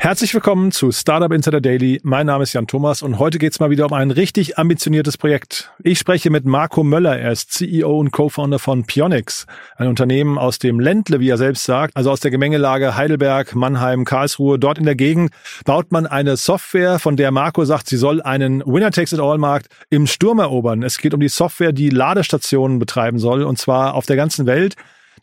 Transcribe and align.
Herzlich 0.00 0.32
willkommen 0.32 0.70
zu 0.70 0.92
Startup 0.92 1.32
Insider 1.32 1.60
Daily. 1.60 2.00
Mein 2.04 2.26
Name 2.26 2.44
ist 2.44 2.52
Jan 2.52 2.68
Thomas 2.68 3.02
und 3.02 3.18
heute 3.18 3.38
geht's 3.38 3.58
mal 3.58 3.68
wieder 3.68 3.84
um 3.84 3.92
ein 3.92 4.12
richtig 4.12 4.56
ambitioniertes 4.56 5.18
Projekt. 5.18 5.72
Ich 5.82 5.98
spreche 5.98 6.30
mit 6.30 6.44
Marco 6.44 6.84
Möller. 6.84 7.18
Er 7.18 7.32
ist 7.32 7.50
CEO 7.50 7.98
und 7.98 8.12
Co-Founder 8.12 8.60
von 8.60 8.84
Pionix, 8.84 9.46
ein 9.76 9.88
Unternehmen 9.88 10.38
aus 10.38 10.60
dem 10.60 10.78
Ländle, 10.78 11.18
wie 11.18 11.28
er 11.28 11.36
selbst 11.36 11.64
sagt, 11.64 11.96
also 11.96 12.12
aus 12.12 12.20
der 12.20 12.30
Gemengelage 12.30 12.94
Heidelberg, 12.94 13.56
Mannheim, 13.56 14.04
Karlsruhe. 14.04 14.56
Dort 14.56 14.78
in 14.78 14.84
der 14.84 14.94
Gegend 14.94 15.32
baut 15.64 15.90
man 15.90 16.06
eine 16.06 16.36
Software, 16.36 17.00
von 17.00 17.16
der 17.16 17.32
Marco 17.32 17.64
sagt, 17.64 17.88
sie 17.88 17.96
soll 17.96 18.22
einen 18.22 18.62
Winner-Takes-it-all-Markt 18.64 19.66
im 19.90 20.06
Sturm 20.06 20.38
erobern. 20.38 20.84
Es 20.84 20.98
geht 20.98 21.12
um 21.12 21.20
die 21.20 21.28
Software, 21.28 21.72
die 21.72 21.90
Ladestationen 21.90 22.78
betreiben 22.78 23.18
soll, 23.18 23.42
und 23.42 23.58
zwar 23.58 23.94
auf 23.94 24.06
der 24.06 24.16
ganzen 24.16 24.46
Welt. 24.46 24.76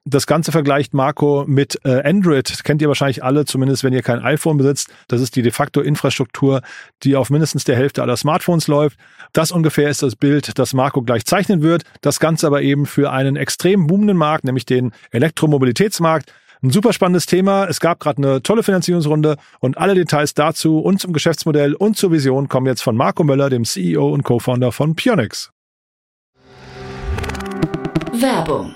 Das 0.07 0.27
Ganze 0.27 0.51
vergleicht 0.51 0.93
Marco 0.93 1.45
mit 1.47 1.79
äh, 1.83 2.07
Android. 2.07 2.47
Das 2.47 2.63
kennt 2.63 2.79
ihr 2.79 2.87
wahrscheinlich 2.87 3.23
alle, 3.23 3.45
zumindest 3.45 3.83
wenn 3.83 3.91
ihr 3.91 4.03
kein 4.03 4.23
iPhone 4.23 4.55
besitzt. 4.57 4.93
Das 5.07 5.19
ist 5.19 5.35
die 5.35 5.41
de 5.41 5.51
facto 5.51 5.81
Infrastruktur, 5.81 6.61
die 7.01 7.15
auf 7.15 7.31
mindestens 7.31 7.63
der 7.63 7.75
Hälfte 7.75 8.03
aller 8.03 8.15
Smartphones 8.15 8.67
läuft. 8.67 8.99
Das 9.33 9.51
ungefähr 9.51 9.89
ist 9.89 10.03
das 10.03 10.15
Bild, 10.15 10.59
das 10.59 10.75
Marco 10.75 11.01
gleich 11.01 11.25
zeichnen 11.25 11.63
wird. 11.63 11.85
Das 12.01 12.19
Ganze 12.19 12.45
aber 12.45 12.61
eben 12.61 12.85
für 12.85 13.11
einen 13.11 13.35
extrem 13.35 13.87
boomenden 13.87 14.15
Markt, 14.15 14.43
nämlich 14.43 14.67
den 14.67 14.91
Elektromobilitätsmarkt. 15.09 16.31
Ein 16.61 16.69
super 16.69 16.93
spannendes 16.93 17.25
Thema. 17.25 17.65
Es 17.65 17.79
gab 17.79 17.99
gerade 17.99 18.17
eine 18.19 18.43
tolle 18.43 18.61
Finanzierungsrunde 18.61 19.37
und 19.59 19.79
alle 19.79 19.95
Details 19.95 20.35
dazu 20.35 20.81
und 20.81 20.99
zum 20.99 21.13
Geschäftsmodell 21.13 21.73
und 21.73 21.97
zur 21.97 22.11
Vision 22.11 22.47
kommen 22.47 22.67
jetzt 22.67 22.83
von 22.83 22.95
Marco 22.95 23.23
Möller, 23.23 23.49
dem 23.49 23.65
CEO 23.65 24.13
und 24.13 24.21
Co-Founder 24.21 24.71
von 24.71 24.95
Pionix. 24.95 25.51
Werbung. 28.13 28.75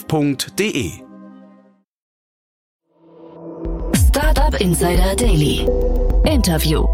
startup.de. 0.00 0.92
Startup 4.08 4.60
Insider 4.60 5.14
Daily. 5.16 5.66
Interview. 6.24 6.86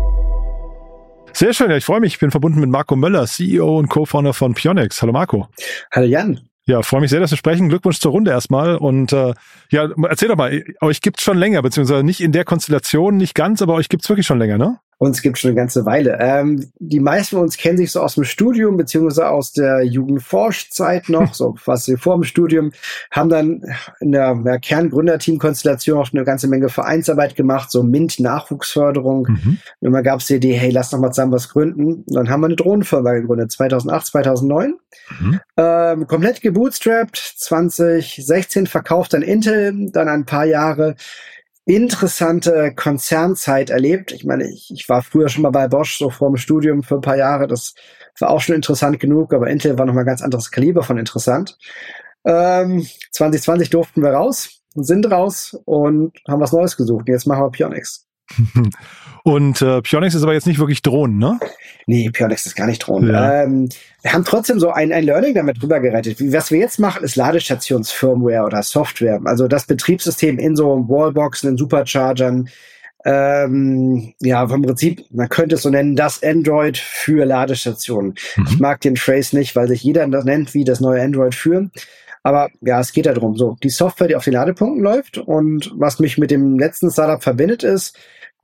Sehr 1.32 1.52
schön, 1.52 1.70
ja, 1.70 1.77
ich 1.77 1.84
freue 1.84 2.00
mich. 2.00 2.14
Ich 2.14 2.18
bin 2.18 2.30
verbunden 2.30 2.60
mit 2.60 2.70
Marco 2.70 2.96
Möller, 2.96 3.27
CEO 3.27 3.78
und 3.78 3.88
Co-Founder 3.88 4.32
von 4.32 4.54
Pionix. 4.54 5.02
Hallo 5.02 5.12
Marco. 5.12 5.48
Hallo 5.92 6.06
Jan. 6.06 6.40
Ja, 6.66 6.82
freue 6.82 7.00
mich 7.00 7.10
sehr, 7.10 7.20
dass 7.20 7.30
wir 7.30 7.38
sprechen. 7.38 7.68
Glückwunsch 7.68 8.00
zur 8.00 8.10
Runde 8.12 8.32
erstmal. 8.32 8.77
Und 8.77 9.12
äh, 9.12 9.34
ja, 9.70 9.89
erzähl 10.08 10.28
doch 10.28 10.36
mal, 10.36 10.64
euch 10.80 11.00
gibt's 11.00 11.22
schon 11.22 11.39
länger, 11.39 11.62
beziehungsweise 11.62 12.02
nicht 12.02 12.20
in 12.20 12.33
der 12.33 12.45
Konstellation, 12.45 13.16
nicht 13.16 13.34
ganz, 13.34 13.62
aber 13.62 13.74
euch 13.74 13.89
gibt's 13.89 14.08
wirklich 14.08 14.27
schon 14.27 14.39
länger, 14.39 14.58
ne? 14.58 14.80
Uns 14.98 15.20
gibt 15.20 15.36
schon 15.36 15.51
eine 15.51 15.57
ganze 15.57 15.84
Weile. 15.84 16.17
Ähm, 16.20 16.70
die 16.79 17.01
meisten 17.01 17.36
von 17.36 17.45
uns 17.45 17.58
kennen 17.58 17.77
sich 17.77 17.92
so 17.92 18.01
aus 18.01 18.14
dem 18.14 18.24
Studium, 18.24 18.79
beziehungsweise 18.79 19.29
aus 19.29 19.52
der 19.52 19.83
Jugendforschzeit 19.83 21.11
noch, 21.11 21.34
so 21.34 21.52
quasi 21.64 21.98
vor 21.98 22.14
dem 22.14 22.24
Studium, 22.24 22.73
haben 23.11 23.29
dann 23.29 23.62
in 24.01 24.12
der 24.12 24.40
ja, 24.42 24.58
Kerngründerteam-Konstellation 24.58 25.98
auch 25.98 26.11
eine 26.12 26.24
ganze 26.24 26.48
Menge 26.48 26.70
Vereinsarbeit 26.70 27.36
gemacht, 27.36 27.70
so 27.70 27.83
MINT-Nachwuchsförderung. 27.83 29.27
Mhm. 29.29 29.58
Und 29.80 29.89
immer 29.89 30.02
gab 30.02 30.20
es 30.20 30.29
die 30.29 30.36
Idee, 30.36 30.55
hey, 30.55 30.70
lass 30.70 30.90
doch 30.90 30.98
mal 30.98 31.11
zusammen 31.11 31.33
was 31.33 31.51
gründen. 31.51 31.84
Und 31.84 32.14
dann 32.14 32.30
haben 32.30 32.40
wir 32.40 32.46
eine 32.46 32.57
Drohnenfirma 32.57 33.13
gegründet, 33.13 33.52
2008, 33.52 34.07
2009. 34.07 34.78
Mhm. 35.20 35.40
Ähm, 35.58 36.07
komplett 36.07 36.40
gebootstrapped, 36.40 37.17
2016 37.17 38.67
verkauft 38.67 39.13
dann 39.13 39.20
Intel, 39.20 39.90
dann 39.92 40.08
ein 40.08 40.24
paar 40.24 40.46
Jahre 40.46 40.96
interessante 41.66 42.72
Konzernzeit 42.74 43.70
erlebt. 43.70 44.12
Ich 44.12 44.24
meine, 44.24 44.48
ich, 44.48 44.70
ich 44.72 44.88
war 44.88 45.02
früher 45.02 45.28
schon 45.28 45.42
mal 45.42 45.50
bei 45.50 45.66
Bosch, 45.66 45.98
so 45.98 46.10
vor 46.10 46.30
dem 46.30 46.36
Studium 46.36 46.82
für 46.82 46.94
ein 46.94 47.00
paar 47.00 47.16
Jahre. 47.16 47.48
Das 47.48 47.74
war 48.20 48.30
auch 48.30 48.40
schon 48.40 48.54
interessant 48.54 49.00
genug, 49.00 49.34
aber 49.34 49.50
Intel 49.50 49.77
war 49.77 49.84
nochmal 49.84 50.04
ein 50.04 50.06
ganz 50.06 50.22
anderes 50.22 50.50
Kaliber 50.50 50.84
von 50.84 50.96
interessant. 50.96 51.58
Ähm, 52.24 52.86
2020 53.12 53.70
durften 53.70 54.02
wir 54.02 54.10
raus, 54.10 54.62
sind 54.74 55.10
raus 55.10 55.58
und 55.64 56.12
haben 56.28 56.40
was 56.40 56.52
Neues 56.52 56.77
gesucht. 56.77 57.08
Jetzt 57.08 57.27
machen 57.27 57.42
wir 57.42 57.50
Pionix. 57.50 58.06
Und 59.27 59.61
äh, 59.61 59.83
Pionix 59.83 60.14
ist 60.14 60.23
aber 60.23 60.35
jetzt 60.35 60.47
nicht 60.47 60.61
wirklich 60.61 60.83
Drohnen, 60.83 61.19
ne? 61.19 61.41
Nee, 61.87 62.11
Pionix 62.11 62.47
ist 62.47 62.55
gar 62.55 62.69
nicht 62.69 62.79
Drohnen. 62.79 63.13
Ja. 63.13 63.42
Ähm, 63.42 63.69
wir 64.03 64.13
haben 64.13 64.25
trotzdem 64.25 64.61
so 64.61 64.70
ein, 64.70 64.92
ein 64.92 65.03
Learning 65.03 65.35
damit 65.35 65.61
rübergerettet. 65.61 66.20
Wie, 66.20 66.33
was 66.33 66.53
wir 66.53 66.61
jetzt 66.61 66.79
machen, 66.79 67.03
ist 67.03 67.17
Ladestationsfirmware 67.17 68.45
oder 68.45 68.63
Software. 68.63 69.20
Also 69.25 69.48
das 69.48 69.67
Betriebssystem 69.67 70.39
in 70.39 70.55
so 70.55 70.89
Wallboxen, 70.89 71.51
in 71.51 71.57
Superchargern. 71.57 72.48
Ähm, 73.05 74.14
ja, 74.20 74.47
vom 74.47 74.63
Prinzip, 74.63 75.05
man 75.11 75.29
könnte 75.29 75.57
es 75.57 75.63
so 75.63 75.70
nennen, 75.70 75.97
das 75.97 76.23
Android 76.23 76.79
für 76.79 77.25
Ladestationen. 77.25 78.14
Mhm. 78.37 78.47
Ich 78.48 78.61
mag 78.61 78.81
den 78.81 78.95
Trace 78.95 79.33
nicht, 79.33 79.57
weil 79.57 79.67
sich 79.67 79.83
jeder 79.83 80.07
das 80.07 80.25
nennt 80.25 80.55
wie 80.55 80.63
das 80.63 80.79
neue 80.79 81.03
Android 81.03 81.35
für. 81.35 81.69
Aber 82.23 82.48
ja, 82.61 82.79
es 82.79 82.93
geht 82.93 83.07
darum, 83.07 83.37
so 83.37 83.57
die 83.61 83.70
Software, 83.70 84.07
die 84.07 84.14
auf 84.14 84.23
den 84.23 84.35
Ladepunkten 84.35 84.85
läuft 84.85 85.19
und 85.19 85.73
was 85.75 85.98
mich 85.98 86.17
mit 86.17 86.31
dem 86.31 86.61
letzten 86.61 86.93
Startup 86.93 87.20
verbindet 87.20 87.64
ist, 87.64 87.98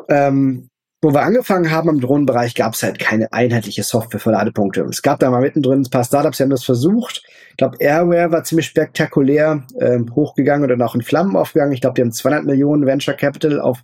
ähm, 0.08 0.70
wo 1.02 1.12
wir 1.12 1.22
angefangen 1.22 1.72
haben 1.72 1.88
im 1.88 2.00
Drohnenbereich, 2.00 2.54
gab 2.54 2.74
es 2.74 2.84
halt 2.84 3.00
keine 3.00 3.32
einheitliche 3.32 3.82
Software 3.82 4.20
für 4.20 4.30
Ladepunkte. 4.30 4.82
Es 4.82 5.02
gab 5.02 5.18
da 5.18 5.30
mal 5.30 5.40
mittendrin 5.40 5.80
ein 5.80 5.90
paar 5.90 6.04
Startups, 6.04 6.36
die 6.36 6.44
haben 6.44 6.50
das 6.50 6.64
versucht. 6.64 7.24
Ich 7.50 7.56
glaube, 7.56 7.76
Airware 7.80 8.30
war 8.30 8.44
ziemlich 8.44 8.66
spektakulär 8.66 9.64
äh, 9.78 9.98
hochgegangen 10.14 10.70
oder 10.70 10.82
auch 10.86 10.94
in 10.94 11.02
Flammen 11.02 11.34
aufgegangen. 11.34 11.72
Ich 11.72 11.80
glaube, 11.80 11.94
die 11.94 12.02
haben 12.02 12.12
200 12.12 12.44
Millionen 12.44 12.86
Venture 12.86 13.14
Capital 13.14 13.60
auf 13.60 13.82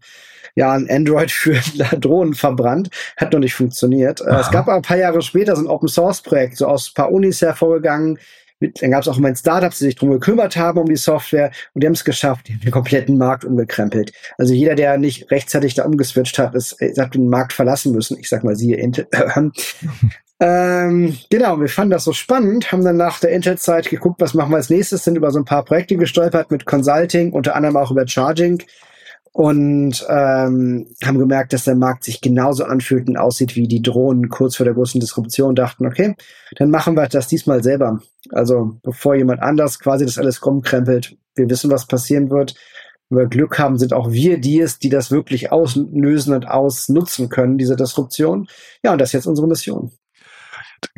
ja, 0.54 0.72
ein 0.72 0.88
Android 0.88 1.30
für 1.32 1.60
Drohnen 1.98 2.34
verbrannt. 2.34 2.90
Hat 3.16 3.32
noch 3.32 3.40
nicht 3.40 3.54
funktioniert. 3.54 4.20
Äh, 4.20 4.36
es 4.36 4.50
gab 4.52 4.68
aber 4.68 4.76
ein 4.76 4.82
paar 4.82 4.96
Jahre 4.96 5.20
später 5.20 5.56
so 5.56 5.62
ein 5.62 5.68
Open 5.68 5.88
Source 5.88 6.22
Projekt, 6.22 6.56
so 6.56 6.66
aus 6.66 6.90
ein 6.90 6.94
paar 6.94 7.10
Unis 7.10 7.42
hervorgegangen, 7.42 8.18
dann 8.60 8.90
gab 8.90 9.02
es 9.02 9.08
auch 9.08 9.18
immer 9.18 9.34
Startups, 9.34 9.78
die 9.78 9.84
sich 9.84 9.96
drum 9.96 10.10
gekümmert 10.10 10.56
haben 10.56 10.78
um 10.78 10.86
die 10.86 10.96
Software 10.96 11.50
und 11.74 11.82
die 11.82 11.86
haben 11.86 11.94
es 11.94 12.04
geschafft, 12.04 12.48
die 12.48 12.54
haben 12.54 12.60
den 12.60 12.70
kompletten 12.70 13.18
Markt 13.18 13.44
umgekrempelt. 13.44 14.12
Also 14.36 14.54
jeder, 14.54 14.74
der 14.74 14.98
nicht 14.98 15.30
rechtzeitig 15.30 15.74
da 15.74 15.84
umgeswitcht 15.84 16.38
hat, 16.38 16.54
ist, 16.54 16.80
äh, 16.80 16.92
hat 16.98 17.14
den 17.14 17.28
Markt 17.28 17.52
verlassen 17.52 17.92
müssen. 17.92 18.18
Ich 18.18 18.28
sag 18.28 18.44
mal, 18.44 18.56
siehe 18.56 18.76
Intel. 18.76 19.06
ähm, 20.40 21.16
genau, 21.30 21.60
wir 21.60 21.68
fanden 21.68 21.92
das 21.92 22.04
so 22.04 22.12
spannend, 22.12 22.72
haben 22.72 22.84
dann 22.84 22.96
nach 22.96 23.20
der 23.20 23.30
Intel-Zeit 23.30 23.88
geguckt, 23.88 24.20
was 24.20 24.34
machen 24.34 24.50
wir 24.50 24.56
als 24.56 24.70
nächstes, 24.70 25.04
sind 25.04 25.16
über 25.16 25.30
so 25.30 25.38
ein 25.38 25.44
paar 25.44 25.64
Projekte 25.64 25.96
gestolpert 25.96 26.50
mit 26.50 26.64
Consulting, 26.64 27.32
unter 27.32 27.54
anderem 27.54 27.76
auch 27.76 27.90
über 27.90 28.06
Charging 28.06 28.62
und 29.38 30.04
ähm, 30.08 30.88
haben 31.04 31.18
gemerkt, 31.20 31.52
dass 31.52 31.62
der 31.62 31.76
Markt 31.76 32.02
sich 32.02 32.20
genauso 32.20 32.64
anfühlt 32.64 33.06
und 33.06 33.16
aussieht 33.16 33.54
wie 33.54 33.68
die 33.68 33.82
Drohnen 33.82 34.30
kurz 34.30 34.56
vor 34.56 34.64
der 34.64 34.74
großen 34.74 35.00
Disruption. 35.00 35.54
Dachten, 35.54 35.86
okay, 35.86 36.16
dann 36.56 36.70
machen 36.70 36.96
wir 36.96 37.06
das 37.06 37.28
diesmal 37.28 37.62
selber. 37.62 38.00
Also 38.30 38.80
bevor 38.82 39.14
jemand 39.14 39.40
anders 39.40 39.78
quasi 39.78 40.04
das 40.04 40.18
alles 40.18 40.44
rumkrempelt, 40.44 41.16
wir 41.36 41.48
wissen, 41.48 41.70
was 41.70 41.86
passieren 41.86 42.30
wird. 42.30 42.56
Wenn 43.10 43.18
wir 43.18 43.26
Glück 43.28 43.60
haben, 43.60 43.78
sind 43.78 43.92
auch 43.92 44.10
wir 44.10 44.40
die 44.40 44.58
es, 44.58 44.80
die 44.80 44.88
das 44.88 45.12
wirklich 45.12 45.52
auslösen 45.52 46.34
und 46.34 46.48
ausnutzen 46.48 47.28
können, 47.28 47.58
diese 47.58 47.76
Disruption. 47.76 48.48
Ja, 48.82 48.90
und 48.90 49.00
das 49.00 49.10
ist 49.10 49.12
jetzt 49.12 49.26
unsere 49.28 49.46
Mission. 49.46 49.92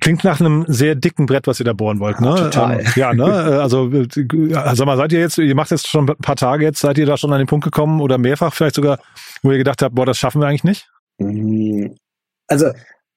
Klingt 0.00 0.24
nach 0.24 0.40
einem 0.40 0.64
sehr 0.66 0.94
dicken 0.94 1.26
Brett, 1.26 1.46
was 1.46 1.60
ihr 1.60 1.64
da 1.64 1.72
bohren 1.72 2.00
wollt, 2.00 2.20
ne? 2.20 2.28
Ja, 2.28 2.34
total. 2.36 2.80
Ähm, 2.80 2.86
ja, 2.96 3.14
ne? 3.14 3.24
Also, 3.60 3.90
äh, 3.90 4.06
sag 4.74 4.86
mal, 4.86 4.96
seid 4.96 5.12
ihr 5.12 5.20
jetzt, 5.20 5.38
ihr 5.38 5.54
macht 5.54 5.70
jetzt 5.70 5.88
schon 5.88 6.08
ein 6.08 6.16
paar 6.16 6.36
Tage 6.36 6.64
jetzt, 6.64 6.80
seid 6.80 6.98
ihr 6.98 7.06
da 7.06 7.16
schon 7.16 7.32
an 7.32 7.38
den 7.38 7.46
Punkt 7.46 7.64
gekommen 7.64 8.00
oder 8.00 8.18
mehrfach 8.18 8.52
vielleicht 8.52 8.76
sogar, 8.76 8.98
wo 9.42 9.52
ihr 9.52 9.58
gedacht 9.58 9.82
habt, 9.82 9.94
boah, 9.94 10.06
das 10.06 10.18
schaffen 10.18 10.40
wir 10.40 10.48
eigentlich 10.48 10.64
nicht? 10.64 10.88
Mm, 11.18 11.88
also, 12.46 12.72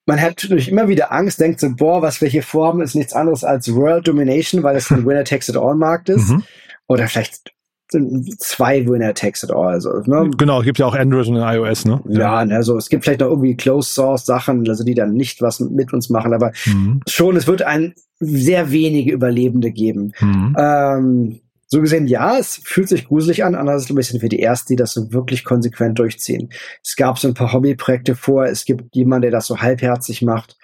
man 0.06 0.19
hat 0.19 0.44
natürlich 0.44 0.69
immer 0.69 0.88
wieder 0.88 1.12
Angst, 1.12 1.39
denkt 1.39 1.60
so, 1.60 1.69
boah, 1.74 2.01
was 2.01 2.21
wir 2.21 2.27
hier 2.27 2.44
vorhaben, 2.44 2.81
ist 2.81 2.95
nichts 2.95 3.13
anderes 3.13 3.44
als 3.44 3.74
World 3.74 4.07
Domination, 4.07 4.63
weil 4.63 4.75
es 4.75 4.92
ein 4.92 5.06
Winner-Takes-it-all-Markt 5.06 6.10
ist. 6.10 6.30
Mhm. 6.30 6.44
Oder 6.88 7.07
vielleicht 7.07 7.51
zwei 7.89 8.88
Winner 8.88 9.13
takes 9.13 9.44
it 9.44 9.51
all. 9.51 9.74
Also, 9.74 10.01
ne? 10.06 10.30
Genau, 10.38 10.59
es 10.59 10.65
gibt 10.65 10.80
ja 10.80 10.85
auch 10.85 10.95
Android 10.95 11.27
und 11.27 11.38
iOS, 11.38 11.85
ne? 11.85 12.01
Ja, 12.09 12.44
ja 12.44 12.56
also 12.56 12.77
es 12.77 12.89
gibt 12.89 13.03
vielleicht 13.03 13.19
noch 13.19 13.30
irgendwie 13.30 13.56
Closed 13.56 13.94
Source 13.94 14.25
Sachen, 14.25 14.68
also 14.68 14.83
die 14.83 14.95
dann 14.95 15.13
nicht 15.13 15.41
was 15.41 15.59
mit 15.59 15.94
uns 15.94 16.09
machen, 16.09 16.33
aber 16.33 16.51
mhm. 16.65 17.01
schon, 17.07 17.35
es 17.35 17.47
wird 17.47 17.62
ein 17.62 17.94
sehr 18.19 18.71
wenige 18.71 19.12
Überlebende 19.12 19.71
geben. 19.71 20.13
Mhm. 20.19 20.56
Ähm, 20.57 21.39
so 21.74 21.81
gesehen, 21.81 22.06
ja, 22.06 22.38
es 22.38 22.62
fühlt 22.63 22.88
sich 22.88 23.07
gruselig 23.07 23.44
an, 23.44 23.56
andererseits 23.56 24.07
sind 24.07 24.21
wir 24.21 24.29
die 24.29 24.44
Ersten, 24.44 24.74
die 24.74 24.75
das 24.75 24.94
so 24.94 25.12
wirklich 25.12 25.44
konsequent 25.44 25.97
durchziehen. 25.97 26.50
Es 26.83 26.95
gab 26.95 27.18
so 27.18 27.27
ein 27.27 27.33
paar 27.33 27.51
Hobbyprojekte 27.51 28.15
vor, 28.15 28.45
es 28.45 28.65
gibt 28.65 28.95
jemanden, 28.95 29.24
der 29.24 29.31
das 29.31 29.47
so 29.47 29.59
halbherzig 29.59 30.21
macht. 30.21 30.56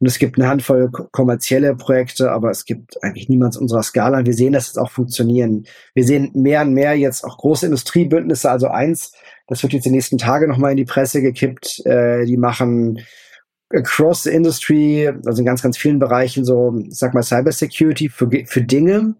Und 0.00 0.06
es 0.06 0.18
gibt 0.18 0.38
eine 0.38 0.48
Handvoll 0.48 0.90
kommerzielle 1.12 1.74
Projekte, 1.76 2.32
aber 2.32 2.50
es 2.50 2.64
gibt 2.64 3.02
eigentlich 3.02 3.28
niemand 3.28 3.56
unserer 3.56 3.82
Skala. 3.82 4.26
Wir 4.26 4.34
sehen, 4.34 4.52
dass 4.52 4.68
es 4.68 4.76
auch 4.76 4.90
funktionieren. 4.90 5.66
Wir 5.94 6.04
sehen 6.04 6.30
mehr 6.34 6.62
und 6.62 6.74
mehr 6.74 6.94
jetzt 6.94 7.24
auch 7.24 7.38
große 7.38 7.66
Industriebündnisse. 7.66 8.50
Also 8.50 8.68
eins, 8.68 9.12
das 9.46 9.62
wird 9.62 9.72
jetzt 9.72 9.84
die 9.84 9.90
nächsten 9.90 10.18
Tage 10.18 10.48
nochmal 10.48 10.72
in 10.72 10.76
die 10.76 10.84
Presse 10.84 11.22
gekippt. 11.22 11.84
Äh, 11.86 12.26
die 12.26 12.36
machen 12.36 13.00
across 13.70 14.24
the 14.24 14.30
industry, 14.30 15.10
also 15.26 15.40
in 15.40 15.46
ganz, 15.46 15.62
ganz 15.62 15.76
vielen 15.76 15.98
Bereichen 15.98 16.44
so, 16.44 16.74
ich 16.86 16.96
sag 16.96 17.14
mal, 17.14 17.22
Cybersecurity 17.22 18.08
für, 18.08 18.28
für 18.46 18.62
Dinge. 18.62 19.14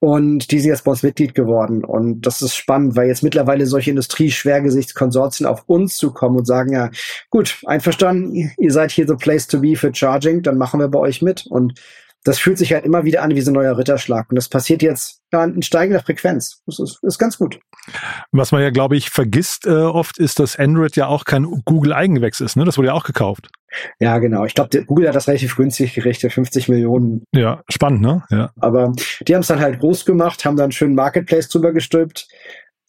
Und 0.00 0.50
die 0.50 0.60
sind 0.60 0.70
jetzt 0.70 0.84
bei 0.84 0.90
uns 0.90 1.02
Mitglied 1.02 1.34
geworden. 1.34 1.84
Und 1.84 2.22
das 2.22 2.40
ist 2.40 2.56
spannend, 2.56 2.96
weil 2.96 3.08
jetzt 3.08 3.22
mittlerweile 3.22 3.66
solche 3.66 3.90
Industrie-Schwergesichtskonsortien 3.90 5.46
auf 5.46 5.64
uns 5.66 5.96
zukommen 5.96 6.38
und 6.38 6.46
sagen, 6.46 6.72
ja, 6.72 6.90
gut, 7.28 7.58
einverstanden, 7.66 8.50
ihr 8.58 8.72
seid 8.72 8.90
hier 8.92 9.06
the 9.06 9.14
place 9.14 9.46
to 9.46 9.60
be 9.60 9.76
für 9.76 9.94
Charging, 9.94 10.42
dann 10.42 10.56
machen 10.56 10.80
wir 10.80 10.88
bei 10.88 10.98
euch 10.98 11.20
mit. 11.20 11.46
Und 11.46 11.74
das 12.24 12.38
fühlt 12.38 12.58
sich 12.58 12.72
halt 12.72 12.84
immer 12.84 13.04
wieder 13.04 13.22
an 13.22 13.34
wie 13.34 13.40
so 13.40 13.50
ein 13.50 13.54
neuer 13.54 13.78
Ritterschlag. 13.78 14.28
Und 14.30 14.36
das 14.36 14.48
passiert 14.48 14.82
jetzt 14.82 15.22
in 15.32 15.62
steigender 15.62 16.00
Frequenz. 16.00 16.62
Das 16.66 16.78
ist, 16.78 17.02
ist 17.02 17.18
ganz 17.18 17.38
gut. 17.38 17.60
Was 18.30 18.52
man 18.52 18.62
ja, 18.62 18.70
glaube 18.70 18.96
ich, 18.96 19.10
vergisst 19.10 19.66
äh, 19.66 19.70
oft, 19.70 20.18
ist, 20.18 20.38
dass 20.38 20.56
Android 20.56 20.96
ja 20.96 21.06
auch 21.06 21.24
kein 21.24 21.44
Google-Eigengewächs 21.64 22.40
ist. 22.40 22.56
Ne? 22.56 22.64
Das 22.64 22.76
wurde 22.76 22.88
ja 22.88 22.94
auch 22.94 23.04
gekauft. 23.04 23.48
Ja, 24.00 24.18
genau. 24.18 24.44
Ich 24.44 24.54
glaube, 24.54 24.84
Google 24.84 25.08
hat 25.08 25.14
das 25.14 25.28
relativ 25.28 25.56
günstig 25.56 25.94
gerichtet, 25.94 26.32
50 26.32 26.68
Millionen. 26.68 27.24
Ja, 27.32 27.62
spannend, 27.70 28.02
ne? 28.02 28.24
Ja. 28.28 28.50
Aber 28.58 28.92
die 29.26 29.34
haben 29.34 29.42
es 29.42 29.46
dann 29.46 29.60
halt 29.60 29.78
groß 29.78 30.04
gemacht, 30.04 30.44
haben 30.44 30.56
dann 30.56 30.64
einen 30.64 30.72
schönen 30.72 30.96
Marketplace 30.96 31.48
drüber 31.48 31.72
gestülpt, 31.72 32.26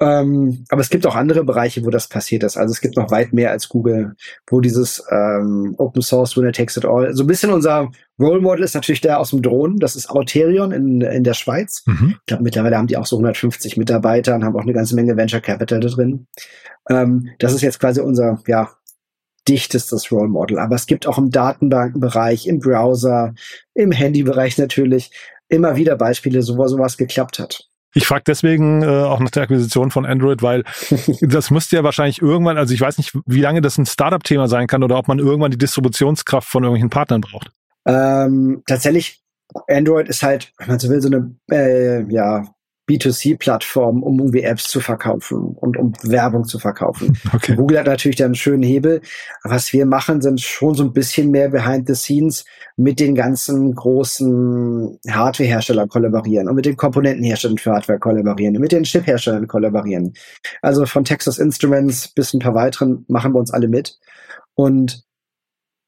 ähm, 0.02 0.66
aber 0.70 0.82
es 0.82 0.90
gibt 0.90 1.06
auch 1.06 1.16
andere 1.16 1.44
Bereiche, 1.44 1.86
wo 1.86 1.92
das 1.92 2.10
passiert 2.10 2.42
ist. 2.42 2.58
Also 2.58 2.72
es 2.72 2.82
gibt 2.82 2.98
noch 2.98 3.12
weit 3.12 3.34
mehr 3.34 3.52
als 3.52 3.70
Google, 3.70 4.16
wo 4.50 4.60
dieses 4.60 5.04
ähm, 5.12 5.76
Open 5.78 6.02
Source 6.02 6.36
Winner 6.36 6.52
Takes 6.52 6.78
It 6.78 6.86
All. 6.86 7.14
So 7.14 7.24
ein 7.24 7.28
bisschen 7.28 7.52
unser 7.52 7.92
Role 8.22 8.42
Model 8.42 8.64
ist 8.64 8.76
natürlich 8.76 9.02
der 9.02 9.20
aus 9.20 9.32
dem 9.32 9.42
Drohnen. 9.42 9.78
Das 9.78 9.96
ist 9.96 10.10
Auterion 10.10 10.72
in, 10.72 11.02
in 11.02 11.24
der 11.24 11.34
Schweiz. 11.34 11.84
Mhm. 11.86 12.16
Ich 12.20 12.26
glaube, 12.28 12.44
mittlerweile 12.44 12.78
haben 12.78 12.88
die 12.88 12.98
auch 12.98 13.06
so 13.06 13.18
150 13.18 13.78
Mitarbeiter 13.78 14.36
und 14.36 14.44
haben 14.44 14.56
auch 14.56 14.62
eine 14.62 14.74
ganze 14.74 14.96
Menge 14.96 15.18
Venture 15.18 15.42
Capital 15.42 15.80
da 15.80 15.88
drin. 15.90 16.28
Ähm, 16.90 17.30
das 17.40 17.54
ist 17.54 17.62
jetzt 17.62 17.80
quasi 17.80 18.02
unser, 18.02 18.40
ja, 18.48 18.70
dichtestes 19.48 20.12
Role 20.12 20.30
Model. 20.30 20.60
Aber 20.60 20.76
es 20.76 20.86
gibt 20.86 21.08
auch 21.08 21.18
im 21.18 21.32
Datenbankenbereich, 21.32 22.48
im 22.48 22.60
Browser, 22.60 23.34
im 23.74 23.92
Handybereich 23.92 24.58
natürlich 24.58 25.12
immer 25.50 25.76
wieder 25.76 25.96
Beispiele, 25.96 26.40
wo 26.40 26.68
sowas 26.68 26.98
geklappt 26.98 27.40
hat. 27.40 27.68
Ich 27.94 28.08
frage 28.08 28.24
deswegen 28.26 28.84
äh, 28.84 28.88
auch 28.88 29.20
nach 29.20 29.32
der 29.32 29.44
Akquisition 29.44 29.92
von 29.92 30.06
Android, 30.06 30.42
weil 30.42 30.64
das 31.22 31.52
müsste 31.52 31.76
ja 31.76 31.84
wahrscheinlich 31.84 32.22
irgendwann, 32.22 32.58
also 32.58 32.74
ich 32.74 32.80
weiß 32.80 32.98
nicht, 32.98 33.18
wie 33.26 33.42
lange 33.42 33.62
das 33.62 33.78
ein 33.78 33.86
Startup-Thema 33.86 34.48
sein 34.48 34.68
kann 34.68 34.84
oder 34.84 34.98
ob 34.98 35.08
man 35.08 35.20
irgendwann 35.20 35.52
die 35.52 35.58
Distributionskraft 35.58 36.48
von 36.48 36.64
irgendwelchen 36.64 36.90
Partnern 36.90 37.22
braucht. 37.22 37.52
Ähm, 37.86 38.64
tatsächlich, 38.68 39.22
Android 39.68 40.08
ist 40.08 40.24
halt, 40.24 40.54
wenn 40.58 40.68
man 40.68 40.80
so 40.80 40.90
will, 40.90 41.02
so 41.02 41.10
eine 41.10 41.36
äh, 41.52 42.04
ja, 42.12 42.46
B2C-Plattform, 42.92 44.04
um 44.04 44.20
irgendwie 44.20 44.42
Apps 44.42 44.68
zu 44.68 44.80
verkaufen 44.80 45.56
und 45.56 45.78
um 45.78 45.94
Werbung 46.04 46.46
zu 46.46 46.60
verkaufen. 46.60 47.18
Okay. 47.34 47.56
Google 47.56 47.80
hat 47.80 47.88
natürlich 47.88 48.18
da 48.18 48.26
einen 48.26 48.36
schönen 48.36 48.62
Hebel. 48.62 49.02
Was 49.44 49.72
wir 49.72 49.86
machen, 49.86 50.22
sind 50.22 50.42
schon 50.42 50.76
so 50.76 50.84
ein 50.84 50.92
bisschen 50.92 51.32
mehr 51.32 51.50
behind 51.50 51.88
the 51.88 51.96
scenes 51.96 52.44
mit 52.76 53.00
den 53.00 53.16
ganzen 53.16 53.74
großen 53.74 55.00
Hardware-Herstellern 55.10 55.88
kollaborieren 55.88 56.50
und 56.50 56.56
mit 56.56 56.66
den 56.66 56.76
Komponentenherstellern 56.76 57.58
für 57.58 57.72
Hardware 57.72 58.00
kollaborieren, 58.00 58.60
mit 58.60 58.74
den 58.74 58.84
Chip-Herstellern 58.84 59.48
kollaborieren. 59.48 60.14
Also 60.62 60.86
von 60.86 61.06
Texas 61.06 61.38
Instruments 61.38 62.10
bis 62.10 62.34
ein 62.34 62.40
paar 62.40 62.54
weiteren 62.54 63.06
machen 63.08 63.34
wir 63.34 63.40
uns 63.40 63.52
alle 63.52 63.70
mit. 63.70 63.98
Und 64.56 65.04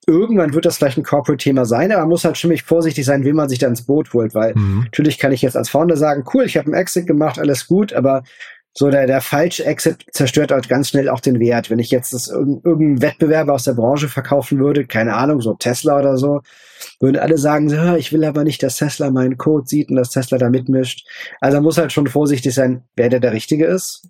irgendwann 0.08 0.54
wird 0.54 0.66
das 0.66 0.78
vielleicht 0.78 0.98
ein 0.98 1.04
Corporate-Thema 1.04 1.66
sein, 1.66 1.92
aber 1.92 2.02
man 2.02 2.10
muss 2.10 2.26
halt 2.26 2.38
ziemlich 2.38 2.64
vorsichtig 2.64 3.06
sein, 3.06 3.24
wie 3.24 3.34
man 3.34 3.50
sich 3.50 3.60
da 3.60 3.68
ins 3.68 3.86
Boot 3.86 4.14
holt, 4.14 4.36
weil 4.36 4.54
mhm. 4.56 4.82
natürlich 4.86 5.18
kann 5.18 5.32
ich 5.32 5.42
jetzt 5.42 5.58
als 5.58 5.70
Founder 5.70 5.98
sagen, 5.98 6.24
cool, 6.34 6.46
ich 6.46 6.58
habe 6.58 6.68
einen 6.68 6.76
Exit 6.76 7.08
gemacht, 7.08 7.40
alles 7.40 7.68
gut, 7.68 7.94
aber 7.94 8.24
so 8.76 8.90
der, 8.90 9.06
der 9.06 9.22
falsche 9.22 9.66
Exit 9.66 10.06
zerstört 10.12 10.52
halt 10.52 10.68
ganz 10.68 10.90
schnell 10.90 11.08
auch 11.08 11.20
den 11.20 11.40
Wert. 11.40 11.70
Wenn 11.70 11.78
ich 11.78 11.92
jetzt 11.92 12.12
das 12.12 12.28
irgendein 12.28 13.02
Wettbewerber 13.04 13.54
aus 13.54 13.66
der 13.66 13.74
Branche 13.74 14.10
verkaufen 14.10 14.60
würde, 14.60 14.88
keine 14.88 15.14
Ahnung, 15.14 15.42
so 15.42 15.54
Tesla 15.54 16.00
oder 16.00 16.18
so, 16.18 16.42
würden 17.00 17.20
alle 17.20 17.38
sagen, 17.38 17.70
so, 17.70 17.96
ich 17.96 18.12
will 18.12 18.24
aber 18.24 18.44
nicht, 18.44 18.64
dass 18.64 18.78
Tesla 18.78 19.12
meinen 19.12 19.38
Code 19.38 19.68
sieht 19.68 19.90
und 19.90 19.96
dass 19.96 20.10
Tesla 20.10 20.40
da 20.40 20.50
mitmischt. 20.50 21.08
Also 21.40 21.58
man 21.58 21.66
muss 21.66 21.78
halt 21.78 21.92
schon 21.92 22.08
vorsichtig 22.08 22.54
sein, 22.56 22.84
wer 22.96 23.10
der 23.10 23.20
der 23.20 23.34
Richtige 23.34 23.68
ist. 23.68 24.08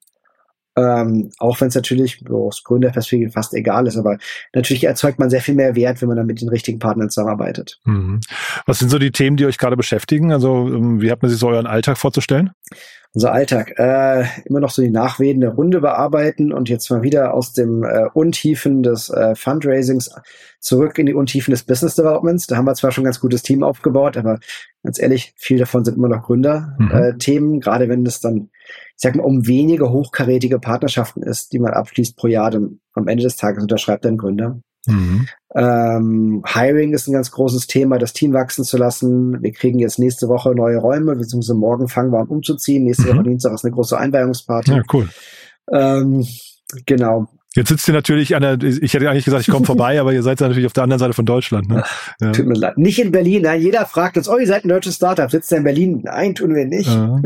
Ähm, 0.75 1.29
auch 1.37 1.61
wenn 1.61 1.67
es 1.67 1.75
natürlich 1.75 2.23
aus 2.29 2.63
Gründerperspektive 2.63 3.31
fast 3.31 3.53
egal 3.53 3.85
ist, 3.85 3.97
aber 3.97 4.17
natürlich 4.53 4.85
erzeugt 4.85 5.19
man 5.19 5.29
sehr 5.29 5.41
viel 5.41 5.53
mehr 5.53 5.75
Wert, 5.75 6.01
wenn 6.01 6.07
man 6.07 6.17
dann 6.17 6.25
mit 6.25 6.41
den 6.41 6.49
richtigen 6.49 6.79
Partnern 6.79 7.09
zusammenarbeitet. 7.09 7.79
Mhm. 7.85 8.21
Was 8.65 8.79
sind 8.79 8.89
so 8.89 8.97
die 8.97 9.11
Themen, 9.11 9.37
die 9.37 9.45
euch 9.45 9.57
gerade 9.57 9.77
beschäftigen? 9.77 10.31
Also 10.31 10.67
ähm, 10.67 10.99
wie 11.01 11.11
hat 11.11 11.21
man 11.21 11.29
sich 11.29 11.39
so 11.39 11.49
euren 11.49 11.67
Alltag 11.67 11.97
vorzustellen? 11.97 12.51
Unser 13.15 13.31
Alltag, 13.31 13.77
äh, 13.77 14.25
immer 14.45 14.59
noch 14.59 14.71
so 14.71 14.81
die 14.81 14.89
Nachwehen 14.89 15.39
der 15.39 15.51
Runde 15.51 15.81
bearbeiten 15.81 16.51
und 16.51 16.67
jetzt 16.67 16.89
mal 16.89 17.03
wieder 17.03 17.35
aus 17.35 17.53
dem 17.53 17.83
äh, 17.83 18.07
Untiefen 18.11 18.81
des 18.81 19.11
äh, 19.11 19.35
Fundraisings 19.35 20.09
zurück 20.59 20.97
in 20.97 21.05
die 21.05 21.13
Untiefen 21.13 21.51
des 21.51 21.63
Business 21.63 21.93
Developments. 21.93 22.47
Da 22.47 22.57
haben 22.57 22.65
wir 22.65 22.73
zwar 22.73 22.91
schon 22.91 23.03
ein 23.03 23.05
ganz 23.05 23.19
gutes 23.19 23.43
Team 23.43 23.61
aufgebaut, 23.61 24.17
aber 24.17 24.39
ganz 24.81 24.99
ehrlich, 24.99 25.35
viel 25.37 25.59
davon 25.59 25.85
sind 25.85 25.97
immer 25.97 26.09
noch 26.09 26.23
Gründerthemen, 26.23 27.49
mhm. 27.51 27.57
äh, 27.57 27.59
gerade 27.59 27.87
wenn 27.87 28.03
es 28.07 28.19
dann 28.19 28.49
ich 28.67 29.01
sag 29.01 29.15
mal, 29.15 29.23
um 29.23 29.47
wenige 29.47 29.89
hochkarätige 29.89 30.59
Partnerschaften 30.59 31.23
ist, 31.23 31.53
die 31.53 31.59
man 31.59 31.73
abschließt 31.73 32.15
pro 32.15 32.27
Jahr, 32.27 32.51
dann 32.51 32.79
am 32.93 33.07
Ende 33.07 33.23
des 33.23 33.35
Tages 33.35 33.63
unterschreibt 33.63 34.05
ein 34.05 34.17
Gründer. 34.17 34.59
Mhm. 34.85 35.27
Ähm, 35.55 36.43
Hiring 36.45 36.93
ist 36.93 37.07
ein 37.07 37.13
ganz 37.13 37.31
großes 37.31 37.67
Thema, 37.67 37.97
das 37.97 38.13
Team 38.13 38.33
wachsen 38.33 38.65
zu 38.65 38.77
lassen. 38.77 39.41
Wir 39.41 39.51
kriegen 39.51 39.79
jetzt 39.79 39.99
nächste 39.99 40.27
Woche 40.27 40.53
neue 40.55 40.77
Räume, 40.77 41.15
beziehungsweise 41.15 41.57
morgen 41.57 41.87
fangen 41.87 42.11
wir 42.11 42.19
an 42.19 42.27
umzuziehen. 42.27 42.83
Nächste 42.83 43.13
mhm. 43.13 43.17
Woche 43.17 43.23
Dienstag 43.23 43.53
ist 43.53 43.63
eine 43.63 43.73
große 43.73 43.97
Einweihungsparty. 43.97 44.71
Ja, 44.71 44.81
cool. 44.91 45.09
Ähm, 45.71 46.25
genau. 46.85 47.27
Jetzt 47.55 47.69
sitzt 47.69 47.87
ihr 47.87 47.93
natürlich 47.93 48.35
an 48.35 48.41
der, 48.41 48.63
ich 48.63 48.93
hätte 48.93 49.09
eigentlich 49.09 49.25
gesagt, 49.25 49.47
ich 49.47 49.53
komme 49.53 49.65
vorbei, 49.65 49.99
aber 50.01 50.11
ihr 50.11 50.23
seid 50.23 50.39
natürlich 50.41 50.65
auf 50.65 50.73
der 50.73 50.83
anderen 50.83 50.99
Seite 50.99 51.13
von 51.13 51.25
Deutschland. 51.25 51.69
Ne? 51.69 51.83
Ja. 52.19 52.31
Tut 52.31 52.47
mir 52.47 52.55
leid. 52.55 52.77
Nicht 52.77 52.99
in 52.99 53.11
Berlin. 53.11 53.43
Nein, 53.43 53.61
jeder 53.61 53.85
fragt 53.85 54.17
uns, 54.17 54.27
oh, 54.27 54.37
ihr 54.37 54.47
seid 54.47 54.65
ein 54.65 54.69
deutsches 54.69 54.95
Startup. 54.95 55.29
Sitzt 55.29 55.51
ihr 55.51 55.59
in 55.59 55.63
Berlin? 55.63 56.01
Nein, 56.03 56.35
tun 56.35 56.55
wir 56.55 56.65
nicht. 56.65 56.89
Ja. 56.89 57.21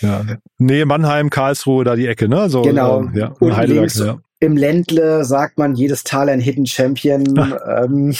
Ja. 0.00 0.24
Nee, 0.58 0.84
Mannheim, 0.84 1.30
Karlsruhe, 1.30 1.84
da 1.84 1.96
die 1.96 2.06
Ecke, 2.06 2.28
ne? 2.28 2.48
So, 2.48 2.62
genau. 2.62 3.04
Äh, 3.04 3.18
ja. 3.18 3.28
Und 3.38 3.56
Heidelberg, 3.56 3.80
links 3.82 3.98
ja. 3.98 4.18
im 4.40 4.56
Ländle 4.56 5.24
sagt 5.24 5.58
man 5.58 5.74
jedes 5.74 6.04
Tal 6.04 6.28
ein 6.28 6.40
Hidden 6.40 6.66
Champion. 6.66 7.24
ähm, 7.66 8.14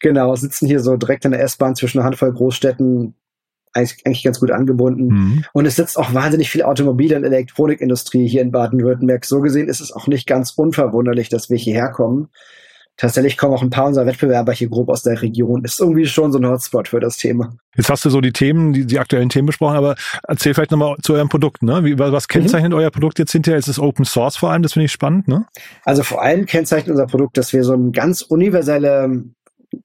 genau, 0.00 0.34
sitzen 0.36 0.66
hier 0.66 0.80
so 0.80 0.96
direkt 0.96 1.24
in 1.24 1.32
der 1.32 1.42
S-Bahn 1.42 1.76
zwischen 1.76 1.98
einer 1.98 2.06
Handvoll 2.06 2.32
Großstädten, 2.32 3.14
eigentlich, 3.72 4.06
eigentlich 4.06 4.24
ganz 4.24 4.40
gut 4.40 4.50
angebunden. 4.50 5.06
Mhm. 5.06 5.44
Und 5.52 5.66
es 5.66 5.76
sitzt 5.76 5.98
auch 5.98 6.14
wahnsinnig 6.14 6.50
viel 6.50 6.62
Automobil- 6.62 7.14
und 7.14 7.24
Elektronikindustrie 7.24 8.28
hier 8.28 8.42
in 8.42 8.52
Baden-Württemberg. 8.52 9.24
So 9.24 9.40
gesehen 9.40 9.68
ist 9.68 9.80
es 9.80 9.92
auch 9.92 10.06
nicht 10.06 10.26
ganz 10.26 10.52
unverwunderlich, 10.52 11.28
dass 11.28 11.50
wir 11.50 11.58
hierher 11.58 11.90
kommen 11.90 12.28
tatsächlich 12.96 13.36
kommen 13.36 13.54
auch 13.54 13.62
ein 13.62 13.70
paar 13.70 13.86
unserer 13.86 14.06
Wettbewerber 14.06 14.52
hier 14.52 14.68
grob 14.68 14.88
aus 14.88 15.02
der 15.02 15.20
Region. 15.20 15.64
Ist 15.64 15.80
irgendwie 15.80 16.06
schon 16.06 16.32
so 16.32 16.38
ein 16.38 16.46
Hotspot 16.46 16.88
für 16.88 17.00
das 17.00 17.16
Thema. 17.16 17.54
Jetzt 17.76 17.90
hast 17.90 18.04
du 18.04 18.10
so 18.10 18.20
die 18.20 18.32
Themen, 18.32 18.72
die, 18.72 18.86
die 18.86 18.98
aktuellen 18.98 19.28
Themen 19.28 19.46
besprochen, 19.46 19.76
aber 19.76 19.96
erzähl 20.28 20.54
vielleicht 20.54 20.70
nochmal 20.70 20.96
zu 21.02 21.14
eurem 21.14 21.28
Produkt. 21.28 21.62
Ne? 21.62 21.84
Wie, 21.84 21.98
was 21.98 22.28
kennzeichnet 22.28 22.72
mhm. 22.72 22.78
euer 22.78 22.90
Produkt 22.90 23.18
jetzt 23.18 23.32
hinterher? 23.32 23.58
Ist 23.58 23.68
es 23.68 23.78
Open 23.78 24.04
Source 24.04 24.36
vor 24.36 24.50
allem? 24.50 24.62
Das 24.62 24.74
finde 24.74 24.86
ich 24.86 24.92
spannend. 24.92 25.28
Ne? 25.28 25.46
Also 25.84 26.02
vor 26.02 26.22
allem 26.22 26.46
kennzeichnet 26.46 26.90
unser 26.90 27.06
Produkt, 27.06 27.36
dass 27.36 27.52
wir 27.52 27.64
so 27.64 27.74
ein 27.74 27.92
ganz 27.92 28.22
universelle 28.22 29.24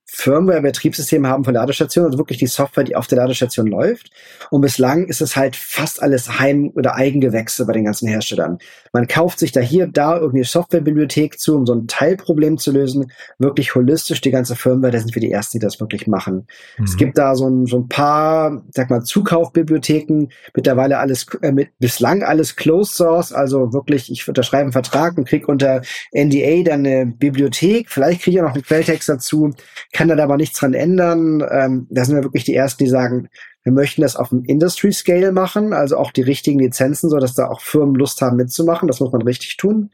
Firmware-Betriebssystem 0.06 1.26
haben 1.28 1.44
für 1.44 1.52
Ladestationen, 1.52 2.08
also 2.08 2.18
wirklich 2.18 2.40
die 2.40 2.48
Software, 2.48 2.84
die 2.84 2.96
auf 2.96 3.08
der 3.08 3.20
Ladestation 3.20 3.68
läuft. 3.68 4.12
Und 4.50 4.62
bislang 4.62 5.06
ist 5.08 5.22
es 5.22 5.36
halt 5.36 5.56
fast 5.56 6.02
alles 6.02 6.40
Heim- 6.40 6.72
oder 6.76 6.96
Eigengewächse 6.96 7.66
bei 7.66 7.74
den 7.74 7.86
ganzen 7.86 8.08
Herstellern. 8.08 8.58
Man 8.92 9.08
kauft 9.08 9.40
sich 9.40 9.52
da 9.52 9.60
hier, 9.62 9.88
da 9.88 10.16
irgendeine 10.16 10.46
Softwarebibliothek 10.46 11.40
zu, 11.40 11.56
um 11.56 11.66
so 11.66 11.74
ein 11.74 11.88
Teilproblem 11.88 12.58
zu 12.58 12.72
lösen. 12.72 13.12
Wirklich 13.38 13.76
holistisch 13.76 14.22
die 14.22 14.32
ganze 14.32 14.56
Firmware, 14.56 14.92
da 14.92 15.00
sind 15.00 15.16
wir 15.16 15.22
die 15.22 15.32
Ersten, 15.32 15.60
die 15.60 15.66
das 15.66 15.80
wirklich 15.80 16.08
machen. 16.08 16.48
Mhm. 16.78 16.86
Es 16.86 16.98
gibt 16.98 17.18
da 17.18 17.36
so 17.36 17.48
ein, 17.48 17.66
so 17.66 17.78
ein 17.78 17.88
paar, 17.88 18.64
sag 18.72 18.90
mal, 18.90 19.04
Zukaufbibliotheken, 19.04 20.28
mittlerweile 20.56 20.98
alles, 20.98 21.28
äh, 21.42 21.52
mit, 21.52 21.70
bislang 21.80 22.24
alles 22.24 22.56
Closed 22.56 22.96
Source, 22.96 23.32
also 23.32 23.74
wirklich, 23.74 24.12
ich 24.12 24.28
unterschreibe 24.28 24.64
einen 24.64 24.72
Vertrag 24.72 25.18
und 25.18 25.28
kriege 25.28 25.48
unter 25.48 25.82
NDA 26.12 26.64
dann 26.64 26.86
eine 26.86 27.06
Bibliothek, 27.06 27.90
vielleicht 27.90 28.22
kriege 28.22 28.38
ich 28.38 28.42
auch 28.42 28.48
noch 28.48 28.56
einen 28.56 28.64
Quelltext 28.64 29.08
dazu 29.10 29.54
kann 29.94 30.08
da 30.08 30.22
aber 30.22 30.38
nichts 30.38 30.60
dran 30.60 30.74
ändern. 30.74 31.44
Ähm, 31.50 31.88
da 31.90 32.06
sind 32.06 32.16
wir 32.16 32.24
wirklich 32.24 32.44
die 32.44 32.56
Ersten, 32.56 32.84
die 32.84 32.90
sagen, 32.90 33.30
Wir 33.64 33.74
möchten 33.74 34.02
das 34.02 34.16
auf 34.16 34.30
dem 34.30 34.44
Industry 34.46 34.92
Scale 34.92 35.32
machen, 35.32 35.74
also 35.74 35.98
auch 35.98 36.12
die 36.12 36.22
richtigen 36.22 36.60
Lizenzen, 36.60 37.10
so 37.10 37.20
dass 37.20 37.36
da 37.36 37.48
auch 37.48 37.62
Firmen 37.62 37.96
Lust 37.96 38.22
haben 38.22 38.38
mitzumachen. 38.38 38.88
Das 38.88 39.00
muss 39.00 39.12
man 39.12 39.22
richtig 39.22 39.58
tun. 39.58 39.92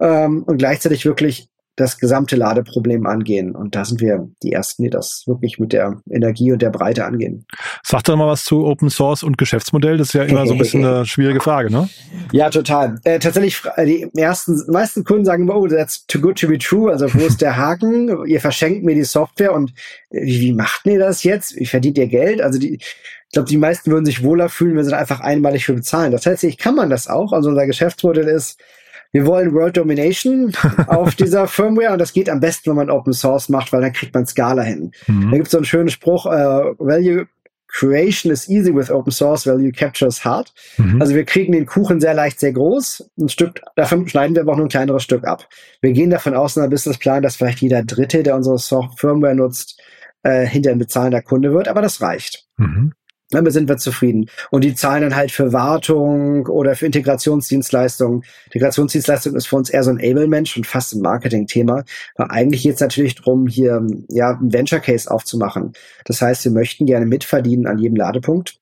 Ähm, 0.00 0.42
und 0.44 0.58
gleichzeitig 0.58 1.04
wirklich 1.04 1.48
das 1.76 1.98
gesamte 1.98 2.36
Ladeproblem 2.36 3.06
angehen. 3.06 3.54
Und 3.54 3.74
da 3.74 3.84
sind 3.84 4.00
wir 4.00 4.28
die 4.42 4.52
Ersten, 4.52 4.84
die 4.84 4.90
das 4.90 5.24
wirklich 5.26 5.58
mit 5.58 5.72
der 5.72 6.00
Energie 6.08 6.52
und 6.52 6.62
der 6.62 6.70
Breite 6.70 7.04
angehen. 7.04 7.46
Sagt 7.82 8.08
doch 8.08 8.16
mal 8.16 8.28
was 8.28 8.44
zu 8.44 8.64
Open 8.64 8.90
Source 8.90 9.22
und 9.22 9.38
Geschäftsmodell. 9.38 9.96
Das 9.96 10.08
ist 10.08 10.14
ja 10.14 10.22
immer 10.22 10.46
so 10.46 10.52
ein 10.52 10.58
bisschen 10.58 10.84
eine 10.84 11.06
schwierige 11.06 11.40
Frage, 11.40 11.72
ne? 11.72 11.88
Ja, 12.32 12.50
total. 12.50 13.00
Äh, 13.04 13.18
tatsächlich, 13.18 13.60
die 13.78 14.08
ersten, 14.16 14.60
meisten 14.70 15.04
Kunden 15.04 15.24
sagen 15.24 15.44
immer, 15.44 15.56
oh, 15.56 15.66
that's 15.66 16.06
too 16.06 16.20
good 16.20 16.38
to 16.38 16.46
be 16.46 16.58
true. 16.58 16.90
Also 16.90 17.12
wo 17.12 17.26
ist 17.26 17.40
der 17.40 17.56
Haken? 17.56 18.24
Ihr 18.26 18.40
verschenkt 18.40 18.84
mir 18.84 18.94
die 18.94 19.04
Software 19.04 19.52
und 19.52 19.70
äh, 20.10 20.22
wie, 20.22 20.40
wie 20.40 20.52
macht 20.52 20.86
ihr 20.86 20.98
das 20.98 21.24
jetzt? 21.24 21.56
Wie 21.56 21.66
verdient 21.66 21.98
ihr 21.98 22.06
Geld? 22.08 22.40
Also 22.40 22.58
die, 22.58 22.74
ich 22.74 23.32
glaube, 23.32 23.48
die 23.48 23.58
meisten 23.58 23.90
würden 23.90 24.04
sich 24.04 24.22
wohler 24.22 24.48
fühlen, 24.48 24.76
wenn 24.76 24.84
sie 24.84 24.92
da 24.92 24.98
einfach 24.98 25.18
einmalig 25.18 25.64
für 25.64 25.74
bezahlen. 25.74 26.12
Das 26.12 26.24
heißt, 26.24 26.44
ich 26.44 26.56
kann 26.56 26.76
man 26.76 26.88
das 26.88 27.08
auch. 27.08 27.32
Also 27.32 27.48
unser 27.48 27.66
Geschäftsmodell 27.66 28.28
ist, 28.28 28.60
wir 29.14 29.26
wollen 29.26 29.54
World 29.54 29.76
Domination 29.76 30.52
auf 30.88 31.14
dieser 31.14 31.46
Firmware 31.46 31.92
und 31.92 32.00
das 32.00 32.12
geht 32.12 32.28
am 32.28 32.40
besten, 32.40 32.70
wenn 32.70 32.76
man 32.76 32.90
Open 32.90 33.12
Source 33.12 33.48
macht, 33.48 33.72
weil 33.72 33.80
dann 33.80 33.92
kriegt 33.92 34.12
man 34.12 34.26
Skala 34.26 34.62
hin. 34.62 34.90
Mhm. 35.06 35.30
Da 35.30 35.36
gibt 35.36 35.46
es 35.46 35.52
so 35.52 35.58
einen 35.58 35.64
schönen 35.64 35.88
Spruch, 35.88 36.26
äh, 36.26 36.74
Value 36.78 37.26
Creation 37.68 38.32
is 38.32 38.48
easy 38.48 38.74
with 38.74 38.90
Open 38.90 39.12
Source, 39.12 39.46
Value 39.46 39.70
Capture 39.70 40.08
is 40.08 40.24
hard. 40.24 40.52
Mhm. 40.78 41.00
Also 41.00 41.14
wir 41.14 41.24
kriegen 41.24 41.52
den 41.52 41.64
Kuchen 41.64 42.00
sehr 42.00 42.14
leicht, 42.14 42.40
sehr 42.40 42.52
groß. 42.52 43.08
Ein 43.16 43.28
Stück, 43.28 43.60
davon 43.76 44.08
schneiden 44.08 44.34
wir 44.34 44.42
aber 44.42 44.52
auch 44.52 44.56
nur 44.56 44.66
ein 44.66 44.70
kleineres 44.70 45.04
Stück 45.04 45.24
ab. 45.24 45.48
Wir 45.80 45.92
gehen 45.92 46.10
davon 46.10 46.34
aus 46.34 46.56
in 46.56 46.62
einem 46.62 46.70
Businessplan, 46.70 47.22
dass 47.22 47.36
vielleicht 47.36 47.60
jeder 47.60 47.84
Dritte, 47.84 48.24
der 48.24 48.34
unsere 48.34 48.58
Firmware 48.96 49.36
nutzt, 49.36 49.80
äh, 50.24 50.44
hinter 50.44 50.72
ein 50.72 50.78
bezahlender 50.78 51.22
Kunde 51.22 51.52
wird, 51.52 51.68
aber 51.68 51.82
das 51.82 52.00
reicht. 52.00 52.46
Mhm. 52.56 52.94
Damit 53.30 53.52
sind 53.52 53.68
wir 53.68 53.78
zufrieden. 53.78 54.26
Und 54.50 54.64
die 54.64 54.74
zahlen 54.74 55.02
dann 55.02 55.16
halt 55.16 55.32
für 55.32 55.52
Wartung 55.52 56.46
oder 56.46 56.76
für 56.76 56.86
Integrationsdienstleistungen. 56.86 58.22
Integrationsdienstleistung 58.46 59.34
ist 59.34 59.46
für 59.46 59.56
uns 59.56 59.70
eher 59.70 59.82
so 59.82 59.90
ein 59.90 59.98
Able-Mensch 59.98 60.56
und 60.56 60.66
fast 60.66 60.94
ein 60.94 61.00
Marketing-Thema. 61.00 61.84
Aber 62.16 62.30
eigentlich 62.30 62.62
geht 62.62 62.74
es 62.74 62.80
natürlich 62.80 63.14
darum, 63.16 63.46
hier 63.46 63.84
ja 64.08 64.38
ein 64.38 64.52
Venture-Case 64.52 65.10
aufzumachen. 65.10 65.72
Das 66.04 66.20
heißt, 66.20 66.44
wir 66.44 66.52
möchten 66.52 66.86
gerne 66.86 67.06
mitverdienen 67.06 67.66
an 67.66 67.78
jedem 67.78 67.96
Ladepunkt. 67.96 68.60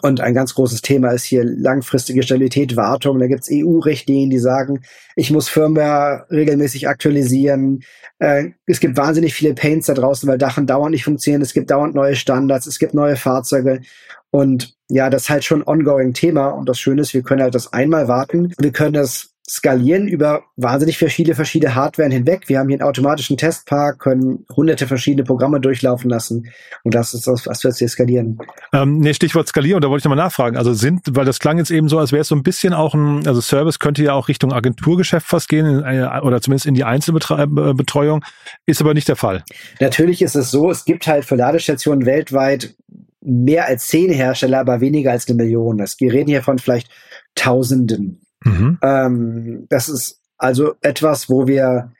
Und 0.00 0.20
ein 0.20 0.34
ganz 0.34 0.54
großes 0.54 0.80
Thema 0.80 1.10
ist 1.10 1.24
hier 1.24 1.44
langfristige 1.44 2.22
Stabilität, 2.22 2.74
Wartung. 2.74 3.18
Da 3.18 3.26
gibt's 3.26 3.50
EU-Richtlinien, 3.52 4.30
die 4.30 4.38
sagen, 4.38 4.80
ich 5.14 5.30
muss 5.30 5.48
Firmware 5.48 6.26
regelmäßig 6.30 6.88
aktualisieren. 6.88 7.82
Äh, 8.18 8.52
es 8.66 8.80
gibt 8.80 8.96
wahnsinnig 8.96 9.34
viele 9.34 9.54
Paints 9.54 9.86
da 9.86 9.94
draußen, 9.94 10.28
weil 10.28 10.38
Dachen 10.38 10.66
dauernd 10.66 10.92
nicht 10.92 11.04
funktionieren. 11.04 11.42
Es 11.42 11.52
gibt 11.52 11.70
dauernd 11.70 11.94
neue 11.94 12.16
Standards, 12.16 12.66
es 12.66 12.78
gibt 12.78 12.94
neue 12.94 13.16
Fahrzeuge. 13.16 13.82
Und 14.30 14.74
ja, 14.88 15.10
das 15.10 15.24
ist 15.24 15.30
halt 15.30 15.44
schon 15.44 15.60
ein 15.60 15.68
ongoing 15.68 16.14
Thema. 16.14 16.48
Und 16.48 16.68
das 16.68 16.78
Schöne 16.78 17.02
ist, 17.02 17.12
wir 17.12 17.22
können 17.22 17.42
halt 17.42 17.54
das 17.54 17.72
einmal 17.72 18.08
warten. 18.08 18.54
Wir 18.58 18.72
können 18.72 18.94
das 18.94 19.33
skalieren 19.48 20.08
über 20.08 20.44
wahnsinnig 20.56 20.96
viele 20.96 21.34
verschiedene 21.34 21.74
Hardware 21.74 22.08
hinweg. 22.08 22.48
Wir 22.48 22.58
haben 22.58 22.68
hier 22.68 22.78
einen 22.78 22.88
automatischen 22.88 23.36
Testpark, 23.36 23.98
können 23.98 24.46
hunderte 24.56 24.86
verschiedene 24.86 25.24
Programme 25.24 25.60
durchlaufen 25.60 26.08
lassen. 26.08 26.48
Und 26.82 26.94
das 26.94 27.12
ist 27.12 27.26
das, 27.26 27.46
was 27.46 27.62
wir 27.62 27.68
jetzt 27.68 27.78
hier 27.78 27.88
skalieren. 27.88 28.38
Ähm, 28.72 28.98
nee, 28.98 29.12
Stichwort 29.12 29.46
skalieren, 29.46 29.82
da 29.82 29.90
wollte 29.90 30.00
ich 30.00 30.04
nochmal 30.04 30.24
nachfragen. 30.24 30.56
Also 30.56 30.72
sind, 30.72 31.02
weil 31.10 31.26
das 31.26 31.40
klang 31.40 31.58
jetzt 31.58 31.70
eben 31.70 31.90
so, 31.90 31.98
als 31.98 32.10
wäre 32.10 32.22
es 32.22 32.28
so 32.28 32.34
ein 32.34 32.42
bisschen 32.42 32.72
auch 32.72 32.94
ein, 32.94 33.26
also 33.26 33.42
Service 33.42 33.78
könnte 33.78 34.02
ja 34.02 34.14
auch 34.14 34.28
Richtung 34.28 34.52
Agenturgeschäft 34.52 35.26
fast 35.26 35.48
gehen, 35.50 35.80
oder 35.84 36.40
zumindest 36.40 36.66
in 36.66 36.74
die 36.74 36.84
Einzelbetreuung, 36.84 38.24
ist 38.64 38.80
aber 38.80 38.94
nicht 38.94 39.08
der 39.08 39.16
Fall. 39.16 39.44
Natürlich 39.78 40.22
ist 40.22 40.36
es 40.36 40.50
so, 40.50 40.70
es 40.70 40.86
gibt 40.86 41.06
halt 41.06 41.26
für 41.26 41.36
Ladestationen 41.36 42.06
weltweit 42.06 42.74
mehr 43.20 43.66
als 43.66 43.88
zehn 43.88 44.10
Hersteller, 44.10 44.60
aber 44.60 44.80
weniger 44.80 45.10
als 45.10 45.28
eine 45.28 45.36
Million. 45.36 45.78
Wir 45.78 46.12
reden 46.12 46.30
hier 46.30 46.42
von 46.42 46.58
vielleicht 46.58 46.88
Tausenden 47.34 48.23
Mhm. 48.44 48.78
Ähm, 48.82 49.66
das 49.68 49.88
ist 49.88 50.20
also 50.38 50.74
etwas, 50.80 51.28
wo 51.28 51.46
wir 51.46 51.92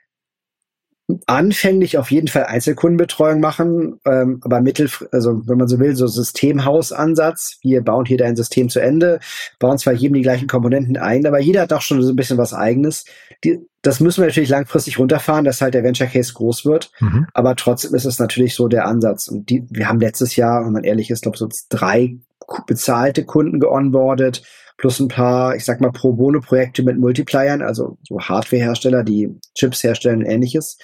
anfänglich 1.27 1.97
auf 1.99 2.09
jeden 2.09 2.27
Fall 2.27 2.45
Einzelkundenbetreuung 2.45 3.39
machen, 3.39 3.99
ähm, 4.05 4.39
aber 4.43 4.61
mittel, 4.61 4.89
also 5.11 5.47
wenn 5.47 5.57
man 5.57 5.67
so 5.67 5.79
will, 5.79 5.95
so 5.95 6.07
Systemhausansatz. 6.07 7.59
Wir 7.61 7.83
bauen 7.83 8.05
hier 8.05 8.17
dein 8.17 8.35
System 8.35 8.69
zu 8.69 8.79
Ende, 8.79 9.19
bauen 9.59 9.77
zwar 9.77 9.93
jedem 9.93 10.15
die 10.15 10.23
gleichen 10.23 10.47
Komponenten 10.47 10.97
ein, 10.97 11.25
aber 11.27 11.39
jeder 11.39 11.61
hat 11.61 11.71
doch 11.71 11.81
schon 11.81 12.01
so 12.01 12.09
ein 12.09 12.15
bisschen 12.15 12.39
was 12.39 12.53
eigenes. 12.53 13.05
Die, 13.43 13.59
das 13.83 13.99
müssen 13.99 14.21
wir 14.21 14.27
natürlich 14.27 14.49
langfristig 14.49 14.97
runterfahren, 14.97 15.45
dass 15.45 15.61
halt 15.61 15.75
der 15.75 15.83
Venture 15.83 16.07
Case 16.07 16.33
groß 16.33 16.65
wird. 16.65 16.91
Mhm. 16.99 17.27
Aber 17.33 17.55
trotzdem 17.55 17.93
ist 17.93 18.05
es 18.05 18.17
natürlich 18.17 18.55
so 18.55 18.67
der 18.67 18.87
Ansatz. 18.87 19.27
Und 19.27 19.49
die, 19.51 19.63
wir 19.69 19.87
haben 19.87 19.99
letztes 19.99 20.35
Jahr, 20.35 20.65
wenn 20.65 20.73
man 20.73 20.83
ehrlich 20.83 21.11
ist, 21.11 21.21
glaube 21.21 21.35
ich, 21.35 21.39
so 21.39 21.49
drei 21.69 22.17
bezahlte 22.65 23.25
Kunden 23.25 23.59
geonboardet 23.59 24.43
plus 24.77 24.99
ein 24.99 25.07
paar, 25.07 25.55
ich 25.55 25.65
sag 25.65 25.81
mal, 25.81 25.91
Pro 25.91 26.13
Bono-Projekte 26.13 26.83
mit 26.83 26.97
Multipliern, 26.97 27.61
also 27.61 27.97
so 28.03 28.19
Hardware-Hersteller, 28.19 29.03
die 29.03 29.29
Chips 29.57 29.83
herstellen 29.83 30.19
und 30.19 30.25
ähnliches. 30.25 30.77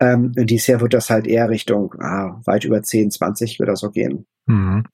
Ähm, 0.00 0.32
und 0.36 0.46
dieses 0.50 0.66
Jahr 0.66 0.80
wird 0.80 0.94
das 0.94 1.10
halt 1.10 1.26
eher 1.26 1.48
Richtung 1.48 1.94
ah, 1.98 2.40
weit 2.44 2.64
über 2.64 2.82
10, 2.82 3.10
20 3.10 3.60
oder 3.60 3.76
so 3.76 3.90
gehen. 3.90 4.26
Mhm. 4.46 4.84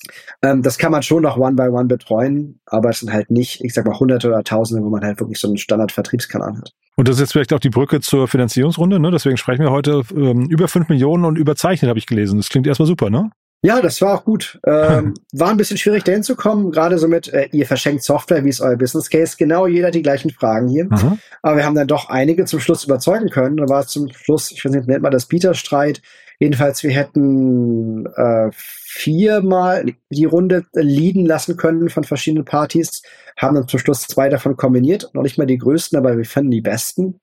Ähm, 0.42 0.62
das 0.62 0.78
kann 0.78 0.92
man 0.92 1.02
schon 1.02 1.22
noch 1.22 1.36
one 1.36 1.56
by 1.56 1.68
one 1.68 1.86
betreuen, 1.86 2.60
aber 2.66 2.90
es 2.90 3.00
sind 3.00 3.12
halt 3.12 3.30
nicht, 3.30 3.64
ich 3.64 3.72
sag 3.72 3.86
mal, 3.86 3.98
Hunderte 3.98 4.28
oder 4.28 4.44
Tausende, 4.44 4.84
wo 4.84 4.90
man 4.90 5.04
halt 5.04 5.20
wirklich 5.20 5.38
so 5.40 5.48
einen 5.48 5.56
Standard-Vertriebskanal 5.56 6.56
hat. 6.56 6.72
Und 6.96 7.06
das 7.06 7.16
ist 7.16 7.20
jetzt 7.20 7.32
vielleicht 7.32 7.52
auch 7.52 7.60
die 7.60 7.70
Brücke 7.70 8.00
zur 8.00 8.26
Finanzierungsrunde, 8.26 8.98
ne? 8.98 9.10
Deswegen 9.10 9.36
sprechen 9.36 9.62
wir 9.62 9.70
heute 9.70 10.02
ähm, 10.14 10.46
über 10.50 10.66
5 10.66 10.88
Millionen 10.88 11.24
und 11.24 11.38
überzeichnet, 11.38 11.88
habe 11.88 11.98
ich 11.98 12.06
gelesen. 12.06 12.38
Das 12.38 12.48
klingt 12.48 12.66
erstmal 12.66 12.88
super, 12.88 13.08
ne? 13.08 13.30
Ja, 13.62 13.80
das 13.82 14.00
war 14.00 14.14
auch 14.14 14.24
gut. 14.24 14.60
Ähm, 14.64 15.14
war 15.32 15.50
ein 15.50 15.56
bisschen 15.56 15.78
schwierig 15.78 16.04
dahin 16.04 16.22
zu 16.22 16.36
kommen, 16.36 16.70
gerade 16.70 16.98
so 16.98 17.08
mit, 17.08 17.32
äh, 17.32 17.48
ihr 17.50 17.66
verschenkt 17.66 18.04
Software, 18.04 18.44
wie 18.44 18.50
ist 18.50 18.60
euer 18.60 18.76
Business 18.76 19.10
Case? 19.10 19.36
Genau, 19.36 19.66
jeder 19.66 19.88
hat 19.88 19.94
die 19.94 20.02
gleichen 20.02 20.30
Fragen 20.30 20.68
hier. 20.68 20.84
Mhm. 20.84 21.18
Aber 21.42 21.56
wir 21.56 21.64
haben 21.64 21.74
dann 21.74 21.88
doch 21.88 22.08
einige 22.08 22.44
zum 22.44 22.60
Schluss 22.60 22.84
überzeugen 22.84 23.30
können. 23.30 23.56
Da 23.56 23.68
war 23.68 23.80
es 23.80 23.88
zum 23.88 24.12
Schluss, 24.12 24.52
ich 24.52 24.64
weiß 24.64 24.72
nicht, 24.72 24.86
nennt 24.86 25.02
man 25.02 25.12
das 25.12 25.26
Bieterstreit. 25.26 26.02
Jedenfalls, 26.40 26.84
wir 26.84 26.92
hätten 26.92 28.06
äh, 28.06 28.50
viermal 28.52 29.86
die 30.08 30.24
Runde 30.24 30.64
leaden 30.72 31.26
lassen 31.26 31.56
können 31.56 31.88
von 31.88 32.04
verschiedenen 32.04 32.44
Partys, 32.44 33.02
haben 33.36 33.56
dann 33.56 33.66
zum 33.66 33.80
Schluss 33.80 34.02
zwei 34.02 34.28
davon 34.28 34.56
kombiniert. 34.56 35.10
Noch 35.14 35.22
nicht 35.22 35.36
mal 35.36 35.46
die 35.46 35.58
größten, 35.58 35.98
aber 35.98 36.16
wir 36.16 36.24
fanden 36.24 36.52
die 36.52 36.60
besten. 36.60 37.20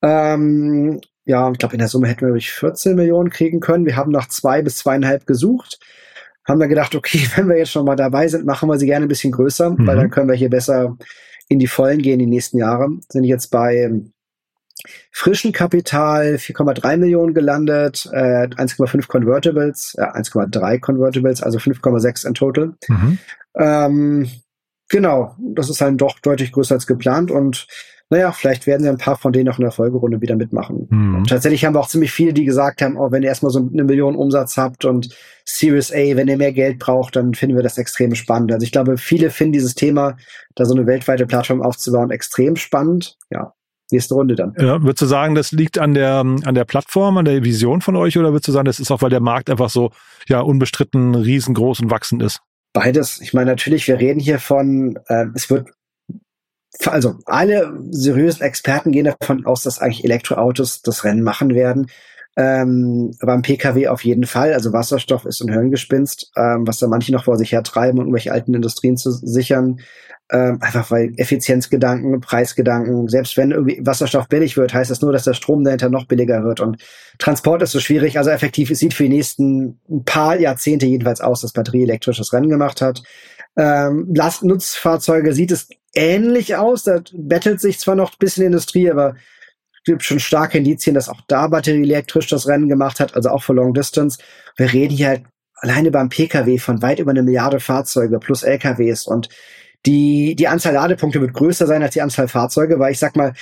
Ähm, 0.00 1.02
ja, 1.26 1.50
ich 1.50 1.58
glaube, 1.58 1.74
in 1.74 1.80
der 1.80 1.88
Summe 1.88 2.06
hätten 2.08 2.22
wir 2.22 2.30
durch 2.30 2.52
14 2.52 2.94
Millionen 2.94 3.30
kriegen 3.30 3.60
können. 3.60 3.84
Wir 3.84 3.96
haben 3.96 4.12
nach 4.12 4.28
zwei 4.28 4.62
bis 4.62 4.78
zweieinhalb 4.78 5.26
gesucht. 5.26 5.80
Haben 6.44 6.60
dann 6.60 6.68
gedacht, 6.68 6.94
okay, 6.94 7.26
wenn 7.36 7.48
wir 7.48 7.58
jetzt 7.58 7.72
schon 7.72 7.84
mal 7.84 7.96
dabei 7.96 8.28
sind, 8.28 8.46
machen 8.46 8.68
wir 8.68 8.78
sie 8.78 8.86
gerne 8.86 9.06
ein 9.06 9.08
bisschen 9.08 9.32
größer, 9.32 9.70
mhm. 9.70 9.86
weil 9.86 9.96
dann 9.96 10.10
können 10.10 10.28
wir 10.28 10.36
hier 10.36 10.50
besser 10.50 10.96
in 11.48 11.58
die 11.58 11.66
Vollen 11.66 12.00
gehen 12.00 12.18
die 12.18 12.26
nächsten 12.26 12.58
Jahre. 12.58 12.88
Sind 13.10 13.24
jetzt 13.24 13.50
bei 13.50 13.90
frischen 15.10 15.52
Kapital 15.52 16.36
4,3 16.36 16.96
Millionen 16.96 17.34
gelandet, 17.34 18.08
äh, 18.12 18.46
1,5 18.46 19.08
Convertibles, 19.08 19.94
äh, 19.98 20.02
1,3 20.02 20.78
Convertibles, 20.78 21.42
also 21.42 21.58
5,6 21.58 22.26
in 22.26 22.34
total. 22.34 22.74
Mhm. 22.88 23.18
Ähm, 23.56 24.30
genau, 24.88 25.34
das 25.38 25.70
ist 25.70 25.80
halt 25.80 26.00
doch 26.00 26.20
deutlich 26.20 26.52
größer 26.52 26.74
als 26.74 26.86
geplant 26.86 27.30
und 27.30 27.66
naja, 28.08 28.30
vielleicht 28.30 28.66
werden 28.66 28.84
ja 28.84 28.92
ein 28.92 28.98
paar 28.98 29.16
von 29.16 29.32
denen 29.32 29.48
auch 29.48 29.58
in 29.58 29.64
der 29.64 29.72
Folgerunde 29.72 30.20
wieder 30.20 30.36
mitmachen. 30.36 30.86
Mhm. 30.90 31.24
Tatsächlich 31.24 31.64
haben 31.64 31.74
wir 31.74 31.80
auch 31.80 31.88
ziemlich 31.88 32.12
viele, 32.12 32.32
die 32.32 32.44
gesagt 32.44 32.80
haben, 32.80 32.96
oh, 32.96 33.10
wenn 33.10 33.22
ihr 33.22 33.28
erstmal 33.28 33.50
so 33.50 33.58
eine 33.58 33.82
Million 33.82 34.14
Umsatz 34.14 34.56
habt 34.56 34.84
und 34.84 35.08
Series 35.44 35.92
A, 35.92 36.16
wenn 36.16 36.28
ihr 36.28 36.36
mehr 36.36 36.52
Geld 36.52 36.78
braucht, 36.78 37.16
dann 37.16 37.34
finden 37.34 37.56
wir 37.56 37.64
das 37.64 37.78
extrem 37.78 38.14
spannend. 38.14 38.52
Also 38.52 38.64
ich 38.64 38.70
glaube, 38.70 38.96
viele 38.96 39.30
finden 39.30 39.54
dieses 39.54 39.74
Thema, 39.74 40.16
da 40.54 40.64
so 40.64 40.74
eine 40.74 40.86
weltweite 40.86 41.26
Plattform 41.26 41.62
aufzubauen, 41.62 42.10
extrem 42.10 42.54
spannend. 42.54 43.16
Ja, 43.30 43.54
nächste 43.90 44.14
Runde 44.14 44.36
dann. 44.36 44.54
Ja, 44.56 44.80
würdest 44.82 45.02
du 45.02 45.06
sagen, 45.06 45.34
das 45.34 45.50
liegt 45.50 45.78
an 45.78 45.94
der, 45.94 46.20
an 46.20 46.54
der 46.54 46.64
Plattform, 46.64 47.18
an 47.18 47.24
der 47.24 47.42
Vision 47.42 47.80
von 47.80 47.96
euch 47.96 48.16
oder 48.16 48.30
würdest 48.30 48.46
du 48.48 48.52
sagen, 48.52 48.66
das 48.66 48.78
ist 48.78 48.92
auch, 48.92 49.02
weil 49.02 49.10
der 49.10 49.20
Markt 49.20 49.50
einfach 49.50 49.70
so, 49.70 49.90
ja, 50.28 50.40
unbestritten 50.40 51.16
riesengroß 51.16 51.80
und 51.80 51.90
wachsend 51.90 52.22
ist? 52.22 52.40
Beides. 52.72 53.20
Ich 53.20 53.34
meine, 53.34 53.50
natürlich, 53.50 53.88
wir 53.88 53.98
reden 53.98 54.20
hier 54.20 54.38
von, 54.38 54.98
äh, 55.08 55.26
es 55.34 55.50
wird 55.50 55.70
also 56.84 57.16
alle 57.26 57.72
seriösen 57.90 58.42
Experten 58.42 58.92
gehen 58.92 59.04
davon 59.04 59.46
aus, 59.46 59.62
dass 59.62 59.78
eigentlich 59.78 60.04
Elektroautos 60.04 60.82
das 60.82 61.04
Rennen 61.04 61.22
machen 61.22 61.54
werden. 61.54 61.88
Ähm, 62.38 63.12
beim 63.20 63.40
Pkw 63.40 63.88
auf 63.88 64.04
jeden 64.04 64.26
Fall. 64.26 64.52
Also 64.52 64.72
Wasserstoff 64.72 65.24
ist 65.24 65.40
ein 65.40 65.52
Hirngespinst, 65.52 66.32
ähm, 66.36 66.66
was 66.66 66.78
da 66.78 66.86
manche 66.86 67.12
noch 67.12 67.24
vor 67.24 67.38
sich 67.38 67.52
hertreiben, 67.52 67.98
um 67.98 68.06
irgendwelche 68.06 68.32
alten 68.32 68.52
Industrien 68.52 68.98
zu 68.98 69.10
sichern. 69.10 69.80
Ähm, 70.30 70.58
einfach 70.60 70.90
weil 70.90 71.12
Effizienzgedanken, 71.16 72.20
Preisgedanken, 72.20 73.08
selbst 73.08 73.36
wenn 73.36 73.52
irgendwie 73.52 73.80
Wasserstoff 73.86 74.28
billig 74.28 74.56
wird, 74.56 74.74
heißt 74.74 74.90
das 74.90 75.00
nur, 75.00 75.12
dass 75.12 75.24
der 75.24 75.34
Strom 75.34 75.64
dahinter 75.64 75.88
noch 75.88 76.06
billiger 76.06 76.44
wird. 76.44 76.60
Und 76.60 76.82
Transport 77.18 77.62
ist 77.62 77.72
so 77.72 77.80
schwierig. 77.80 78.18
Also 78.18 78.30
effektiv, 78.30 78.70
es 78.70 78.80
sieht 78.80 78.92
für 78.92 79.04
die 79.04 79.10
nächsten 79.10 79.80
paar 80.04 80.38
Jahrzehnte 80.38 80.84
jedenfalls 80.84 81.22
aus, 81.22 81.40
dass 81.40 81.52
Batterie 81.52 81.84
elektrisches 81.84 82.32
Rennen 82.34 82.50
gemacht 82.50 82.82
hat. 82.82 83.02
Ähm, 83.56 84.12
Lastnutzfahrzeuge 84.14 85.32
sieht 85.32 85.52
es 85.52 85.68
ähnlich 85.96 86.56
aus. 86.56 86.84
Da 86.84 87.00
bettelt 87.12 87.60
sich 87.60 87.78
zwar 87.78 87.96
noch 87.96 88.12
ein 88.12 88.18
bisschen 88.18 88.46
Industrie, 88.46 88.90
aber 88.90 89.16
es 89.72 89.82
gibt 89.84 90.02
schon 90.04 90.20
starke 90.20 90.58
Indizien, 90.58 90.94
dass 90.94 91.08
auch 91.08 91.20
da 91.26 91.48
Batterie 91.48 91.82
elektrisch 91.82 92.28
das 92.28 92.46
Rennen 92.46 92.68
gemacht 92.68 93.00
hat, 93.00 93.16
also 93.16 93.30
auch 93.30 93.42
für 93.42 93.54
Long 93.54 93.74
Distance. 93.74 94.18
Wir 94.56 94.72
reden 94.72 94.94
hier 94.94 95.08
halt 95.08 95.24
alleine 95.56 95.90
beim 95.90 96.08
Pkw 96.08 96.58
von 96.58 96.82
weit 96.82 96.98
über 96.98 97.10
eine 97.10 97.22
Milliarde 97.22 97.60
Fahrzeuge 97.60 98.18
plus 98.18 98.42
LKWs 98.42 99.06
und 99.06 99.28
die, 99.86 100.34
die 100.34 100.48
Anzahl 100.48 100.74
Ladepunkte 100.74 101.20
wird 101.20 101.32
größer 101.32 101.66
sein 101.66 101.82
als 101.82 101.94
die 101.94 102.02
Anzahl 102.02 102.28
Fahrzeuge, 102.28 102.78
weil 102.78 102.92
ich 102.92 102.98
sag 102.98 103.16
mal, 103.16 103.34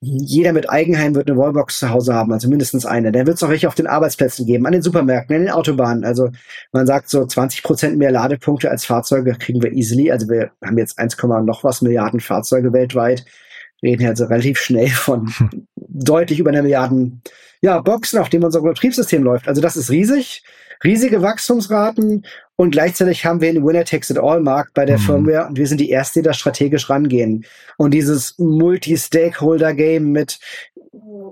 jeder 0.00 0.52
mit 0.52 0.70
Eigenheim 0.70 1.14
wird 1.14 1.28
eine 1.28 1.38
Wallbox 1.38 1.80
zu 1.80 1.90
Hause 1.90 2.14
haben, 2.14 2.32
also 2.32 2.48
mindestens 2.48 2.86
eine. 2.86 3.10
Der 3.10 3.26
wird 3.26 3.36
es 3.36 3.42
auch 3.42 3.48
welche 3.48 3.66
auf 3.66 3.74
den 3.74 3.88
Arbeitsplätzen 3.88 4.46
geben, 4.46 4.64
an 4.64 4.72
den 4.72 4.82
Supermärkten, 4.82 5.34
an 5.34 5.42
den 5.42 5.50
Autobahnen. 5.50 6.04
Also 6.04 6.30
man 6.72 6.86
sagt 6.86 7.08
so 7.08 7.26
20 7.26 7.64
Prozent 7.64 7.98
mehr 7.98 8.12
Ladepunkte 8.12 8.70
als 8.70 8.84
Fahrzeuge 8.84 9.32
kriegen 9.32 9.62
wir 9.62 9.72
easily. 9.72 10.12
Also 10.12 10.28
wir 10.28 10.52
haben 10.64 10.78
jetzt 10.78 10.98
1, 10.98 11.16
noch 11.42 11.64
was 11.64 11.82
Milliarden 11.82 12.20
Fahrzeuge 12.20 12.72
weltweit. 12.72 13.24
Reden 13.82 14.00
hier 14.00 14.10
also 14.10 14.26
relativ 14.26 14.58
schnell 14.60 14.88
von 14.88 15.32
hm. 15.36 15.66
deutlich 15.76 16.38
über 16.38 16.50
einer 16.50 16.62
Milliarden 16.62 17.22
ja, 17.60 17.80
Boxen, 17.80 18.20
auf 18.20 18.28
denen 18.28 18.44
unser 18.44 18.62
Betriebssystem 18.62 19.24
läuft. 19.24 19.48
Also 19.48 19.60
das 19.60 19.76
ist 19.76 19.90
riesig 19.90 20.44
riesige 20.84 21.22
Wachstumsraten 21.22 22.24
und 22.56 22.70
gleichzeitig 22.70 23.24
haben 23.24 23.40
wir 23.40 23.48
einen 23.48 23.64
Winner 23.64 23.84
Takes 23.84 24.10
It 24.10 24.18
All 24.18 24.40
Markt 24.40 24.74
bei 24.74 24.84
der 24.84 24.98
mhm. 24.98 25.02
Firmware 25.02 25.46
und 25.48 25.56
wir 25.56 25.66
sind 25.66 25.80
die 25.80 25.90
Erste, 25.90 26.20
die 26.20 26.24
da 26.24 26.32
strategisch 26.32 26.90
rangehen. 26.90 27.44
Und 27.76 27.92
dieses 27.92 28.36
Multi-Stakeholder-Game 28.38 30.10
mit 30.10 30.40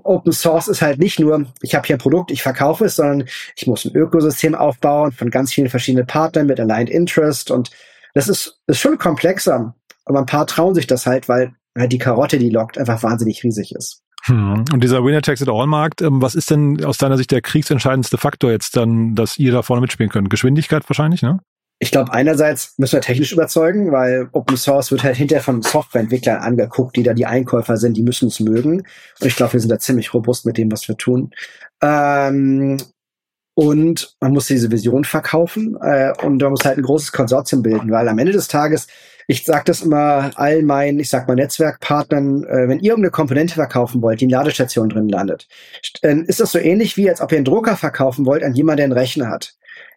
Open 0.03 0.31
Source 0.31 0.67
ist 0.67 0.81
halt 0.81 0.99
nicht 0.99 1.19
nur, 1.19 1.45
ich 1.61 1.75
habe 1.75 1.85
hier 1.85 1.97
ein 1.97 1.99
Produkt, 1.99 2.31
ich 2.31 2.43
verkaufe 2.43 2.85
es, 2.85 2.95
sondern 2.95 3.27
ich 3.55 3.67
muss 3.67 3.85
ein 3.85 3.95
Ökosystem 3.95 4.55
aufbauen 4.55 5.11
von 5.11 5.29
ganz 5.29 5.53
vielen 5.53 5.69
verschiedenen 5.69 6.07
Partnern 6.07 6.47
mit 6.47 6.59
Aligned 6.59 6.89
Interest 6.89 7.51
und 7.51 7.71
das 8.13 8.27
ist, 8.29 8.61
ist 8.67 8.79
schon 8.79 8.97
komplexer. 8.97 9.75
Aber 10.05 10.19
ein 10.19 10.25
paar 10.25 10.47
trauen 10.47 10.73
sich 10.73 10.87
das 10.87 11.05
halt, 11.05 11.27
weil 11.27 11.53
halt 11.77 11.91
die 11.91 11.97
Karotte, 11.97 12.37
die 12.37 12.49
lockt, 12.49 12.77
einfach 12.77 13.03
wahnsinnig 13.03 13.43
riesig 13.43 13.75
ist. 13.75 14.03
Hm. 14.27 14.65
Und 14.71 14.83
dieser 14.83 15.03
Winner 15.03 15.21
Takes 15.21 15.41
It 15.41 15.49
All 15.49 15.67
Markt, 15.67 16.01
ähm, 16.01 16.21
was 16.21 16.35
ist 16.35 16.51
denn 16.51 16.83
aus 16.83 16.97
deiner 16.97 17.17
Sicht 17.17 17.31
der 17.31 17.41
kriegsentscheidendste 17.41 18.17
Faktor 18.17 18.51
jetzt 18.51 18.75
dann, 18.75 19.15
dass 19.15 19.37
ihr 19.37 19.51
da 19.51 19.61
vorne 19.61 19.81
mitspielen 19.81 20.11
könnt? 20.11 20.29
Geschwindigkeit 20.29 20.87
wahrscheinlich, 20.89 21.21
ne? 21.21 21.39
Ich 21.79 21.91
glaube, 21.91 22.11
einerseits 22.11 22.73
müssen 22.77 22.93
wir 22.93 23.01
technisch 23.01 23.31
überzeugen, 23.31 23.91
weil 23.91 24.29
Open 24.31 24.57
Source 24.57 24.91
wird 24.91 25.03
halt 25.03 25.15
hinterher 25.15 25.43
von 25.43 25.61
Softwareentwicklern 25.61 26.41
angeguckt, 26.41 26.95
die 26.95 27.03
da 27.03 27.13
die 27.13 27.27
Einkäufer 27.27 27.77
sind, 27.77 27.95
die 27.95 28.01
müssen 28.01 28.29
es 28.29 28.39
mögen. 28.39 28.79
Und 28.79 29.27
ich 29.27 29.35
glaube, 29.35 29.53
wir 29.53 29.59
sind 29.59 29.69
da 29.69 29.77
ziemlich 29.77 30.11
robust 30.13 30.47
mit 30.47 30.57
dem, 30.57 30.71
was 30.71 30.87
wir 30.87 30.97
tun. 30.97 31.31
Ähm, 31.81 32.77
und 33.53 34.15
man 34.19 34.33
muss 34.33 34.47
diese 34.47 34.71
Vision 34.71 35.03
verkaufen 35.03 35.77
äh, 35.81 36.13
und 36.23 36.41
man 36.41 36.51
muss 36.51 36.65
halt 36.65 36.77
ein 36.77 36.83
großes 36.83 37.11
Konsortium 37.11 37.61
bilden, 37.61 37.91
weil 37.91 38.07
am 38.07 38.17
Ende 38.17 38.31
des 38.31 38.47
Tages 38.47 38.87
ich 39.27 39.43
sage 39.43 39.65
das 39.65 39.81
immer 39.81 40.31
allen 40.35 40.65
meinen, 40.65 40.99
ich 40.99 41.09
sag 41.09 41.27
mal 41.27 41.35
Netzwerkpartnern, 41.35 42.45
äh, 42.45 42.69
wenn 42.69 42.79
ihr 42.79 42.91
irgendeine 42.91 43.11
Komponente 43.11 43.55
verkaufen 43.55 44.01
wollt, 44.01 44.21
die 44.21 44.25
in 44.25 44.31
Ladestation 44.31 44.87
drin 44.87 45.09
landet, 45.09 45.47
dann 46.01 46.23
ist 46.25 46.39
das 46.39 46.53
so 46.53 46.59
ähnlich 46.59 46.95
wie, 46.95 47.09
als 47.09 47.19
ob 47.21 47.31
ihr 47.33 47.37
einen 47.37 47.45
Drucker 47.45 47.75
verkaufen 47.75 48.25
wollt 48.25 48.43
an 48.43 48.55
jemanden, 48.55 48.77
der 48.77 48.85
einen 48.85 48.93
Rechner 48.93 49.29
hat. 49.29 49.53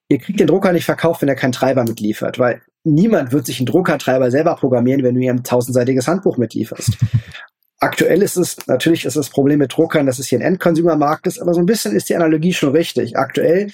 Ihr 0.09 0.19
kriegt 0.19 0.41
den 0.41 0.49
Drucker 0.49 0.73
nicht 0.73 0.85
verkauft, 0.85 1.23
wenn 1.23 1.29
er 1.29 1.37
keinen 1.37 1.53
Treiber 1.53 1.85
mitliefert, 1.85 2.41
weil 2.41 2.61
niemand 2.83 3.31
wird 3.31 3.47
sich 3.47 3.61
einen 3.61 3.67
Druckertreiber 3.67 4.33
selber 4.33 4.57
programmieren, 4.57 5.05
wenn 5.05 5.15
du 5.15 5.21
ihm 5.21 5.37
ein 5.37 5.45
tausendseitiges 5.45 6.09
Handbuch 6.09 6.37
mitlieferst. 6.37 6.97
Aktuell 7.79 8.21
ist 8.23 8.37
es, 8.37 8.67
natürlich 8.67 9.05
ist 9.05 9.17
das 9.17 9.31
Problem 9.31 9.61
mit 9.61 9.75
Druckern, 9.75 10.07
dass 10.07 10.19
es 10.19 10.27
hier 10.27 10.39
ein 10.39 10.45
Endkonsumermarkt 10.45 11.29
ist, 11.29 11.41
aber 11.41 11.55
so 11.55 11.61
ein 11.61 11.67
bisschen 11.67 11.95
ist 11.95 12.09
die 12.09 12.17
Analogie 12.17 12.53
schon 12.53 12.73
richtig. 12.73 13.17
Aktuell 13.17 13.71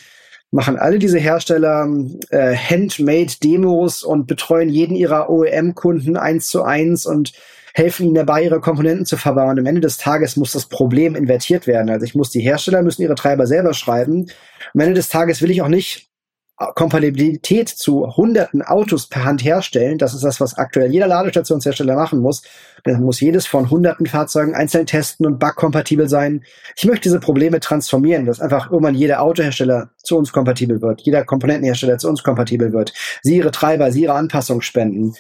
machen 0.50 0.76
alle 0.78 0.98
diese 0.98 1.18
Hersteller 1.18 1.88
äh, 2.30 2.54
Handmade-Demos 2.54 4.04
und 4.04 4.26
betreuen 4.26 4.68
jeden 4.68 4.96
ihrer 4.96 5.28
OEM-Kunden 5.28 6.16
eins 6.16 6.46
zu 6.46 6.62
eins 6.62 7.06
und 7.06 7.32
helfen 7.74 8.06
ihnen 8.06 8.14
dabei, 8.14 8.44
ihre 8.44 8.60
Komponenten 8.60 9.04
zu 9.04 9.18
verbauen. 9.18 9.58
Am 9.58 9.66
Ende 9.66 9.82
des 9.82 9.98
Tages 9.98 10.36
muss 10.36 10.52
das 10.52 10.66
Problem 10.66 11.14
invertiert 11.14 11.66
werden. 11.66 11.90
Also 11.90 12.06
ich 12.06 12.14
muss, 12.14 12.30
die 12.30 12.40
Hersteller 12.40 12.82
müssen 12.82 13.02
ihre 13.02 13.16
Treiber 13.16 13.46
selber 13.46 13.74
schreiben. 13.74 14.28
Am 14.72 14.80
Ende 14.80 14.94
des 14.94 15.10
Tages 15.10 15.42
will 15.42 15.50
ich 15.50 15.60
auch 15.60 15.68
nicht 15.68 16.08
Kompatibilität 16.56 17.68
zu 17.68 18.16
hunderten 18.16 18.62
Autos 18.62 19.08
per 19.08 19.24
Hand 19.24 19.44
herstellen. 19.44 19.98
Das 19.98 20.14
ist 20.14 20.24
das, 20.24 20.40
was 20.40 20.56
aktuell 20.56 20.90
jeder 20.90 21.06
Ladestationshersteller 21.06 21.94
machen 21.94 22.20
muss. 22.20 22.42
Dann 22.84 23.02
muss 23.02 23.20
jedes 23.20 23.46
von 23.46 23.68
hunderten 23.68 24.06
Fahrzeugen 24.06 24.54
einzeln 24.54 24.86
testen 24.86 25.26
und 25.26 25.38
bugkompatibel 25.38 26.08
sein. 26.08 26.44
Ich 26.74 26.86
möchte 26.86 27.02
diese 27.02 27.20
Probleme 27.20 27.60
transformieren, 27.60 28.24
dass 28.24 28.40
einfach 28.40 28.70
irgendwann 28.70 28.94
jeder 28.94 29.20
Autohersteller 29.20 29.90
zu 30.02 30.16
uns 30.16 30.32
kompatibel 30.32 30.80
wird, 30.80 31.02
jeder 31.02 31.24
Komponentenhersteller 31.24 31.98
zu 31.98 32.08
uns 32.08 32.22
kompatibel 32.22 32.72
wird, 32.72 32.94
sie 33.22 33.36
ihre 33.36 33.50
Treiber, 33.50 33.92
sie 33.92 34.04
ihre 34.04 34.14
Anpassungen 34.14 34.62
spenden. 34.62 35.14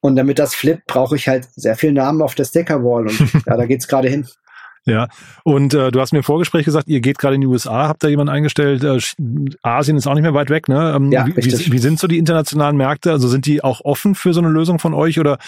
Und 0.00 0.16
damit 0.16 0.40
das 0.40 0.54
flippt, 0.54 0.88
brauche 0.88 1.16
ich 1.16 1.28
halt 1.28 1.48
sehr 1.54 1.76
viel 1.76 1.92
Namen 1.92 2.22
auf 2.22 2.34
der 2.34 2.44
Sticker-Wall. 2.44 3.06
Und 3.06 3.18
ja, 3.46 3.56
da 3.56 3.64
geht's 3.64 3.88
gerade 3.88 4.08
hin. 4.08 4.26
Ja, 4.84 5.06
und 5.44 5.74
äh, 5.74 5.92
du 5.92 6.00
hast 6.00 6.12
mir 6.12 6.18
im 6.18 6.24
Vorgespräch 6.24 6.64
gesagt, 6.64 6.88
ihr 6.88 7.00
geht 7.00 7.18
gerade 7.18 7.36
in 7.36 7.40
die 7.40 7.46
USA, 7.46 7.86
habt 7.86 8.02
da 8.02 8.08
jemanden 8.08 8.32
eingestellt. 8.32 8.82
Äh, 8.82 8.98
Asien 9.62 9.96
ist 9.96 10.08
auch 10.08 10.14
nicht 10.14 10.24
mehr 10.24 10.34
weit 10.34 10.50
weg, 10.50 10.68
ne? 10.68 10.94
Ähm, 10.96 11.12
ja, 11.12 11.24
wie, 11.24 11.36
wie, 11.36 11.72
wie, 11.72 11.78
sind 11.78 12.00
so 12.00 12.08
die 12.08 12.18
internationalen 12.18 12.76
Märkte? 12.76 13.12
Also 13.12 13.28
sind 13.28 13.46
die 13.46 13.62
auch 13.62 13.82
offen 13.84 14.16
für 14.16 14.34
so 14.34 14.40
eine 14.40 14.48
Lösung 14.48 14.80
von 14.80 14.92
euch? 14.92 15.20
Oder 15.20 15.38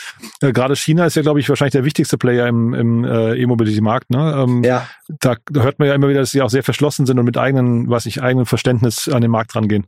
äh, 0.40 0.52
gerade 0.52 0.76
China 0.76 1.04
ist 1.06 1.16
ja, 1.16 1.22
glaube 1.22 1.40
ich, 1.40 1.48
wahrscheinlich 1.48 1.72
der 1.72 1.84
wichtigste 1.84 2.16
Player 2.16 2.46
im, 2.46 2.74
im 2.74 3.04
äh, 3.04 3.34
E-Mobility-Markt, 3.34 4.10
ne? 4.10 4.36
Ähm, 4.38 4.62
ja. 4.62 4.86
Da, 5.20 5.34
hört 5.52 5.80
man 5.80 5.88
ja 5.88 5.94
immer 5.94 6.08
wieder, 6.08 6.20
dass 6.20 6.30
sie 6.30 6.40
auch 6.40 6.50
sehr 6.50 6.62
verschlossen 6.62 7.04
sind 7.04 7.18
und 7.18 7.24
mit 7.24 7.36
eigenen, 7.36 7.90
was 7.90 8.06
ich, 8.06 8.22
eigenen 8.22 8.46
Verständnis 8.46 9.08
an 9.08 9.20
den 9.20 9.32
Markt 9.32 9.56
rangehen. 9.56 9.84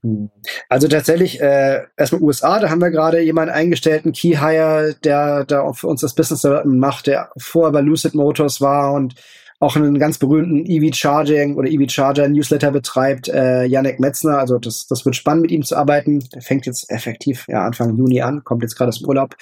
Also 0.69 0.89
tatsächlich, 0.89 1.41
äh, 1.41 1.83
erstmal 1.97 2.21
USA, 2.21 2.59
da 2.59 2.69
haben 2.69 2.81
wir 2.81 2.91
gerade 2.91 3.21
jemanden 3.21 3.55
eingestellt, 3.55 4.07
einen 4.07 4.13
Key 4.13 4.37
Hire, 4.37 4.97
der 5.05 5.45
da 5.45 5.61
auch 5.61 5.77
für 5.77 5.87
uns 5.87 6.01
das 6.01 6.17
Business 6.17 6.45
macht, 6.65 7.07
der 7.07 7.31
vorher 7.39 7.71
bei 7.71 7.81
Lucid 7.81 8.17
Motors 8.17 8.61
war 8.61 8.93
und 8.93 9.15
auch 9.59 9.75
einen 9.75 9.99
ganz 9.99 10.19
berühmten 10.19 10.67
EV 10.67 10.95
Charging 10.95 11.57
oder 11.57 11.69
EV 11.69 11.89
Charger 11.89 12.29
Newsletter 12.29 12.71
betreibt, 12.71 13.29
äh, 13.29 13.65
Janek 13.65 13.99
Metzner. 14.01 14.39
Also 14.39 14.59
das, 14.59 14.87
das 14.87 15.05
wird 15.05 15.17
spannend 15.17 15.43
mit 15.43 15.51
ihm 15.51 15.63
zu 15.63 15.77
arbeiten. 15.77 16.21
Der 16.35 16.43
fängt 16.43 16.67
jetzt 16.67 16.91
effektiv 16.91 17.47
ja, 17.49 17.65
Anfang 17.65 17.97
Juni 17.97 18.21
an, 18.21 18.45
kommt 18.45 18.63
jetzt 18.63 18.77
gerade 18.77 18.91
aus 18.91 18.99
dem 18.99 19.09
Urlaub 19.09 19.35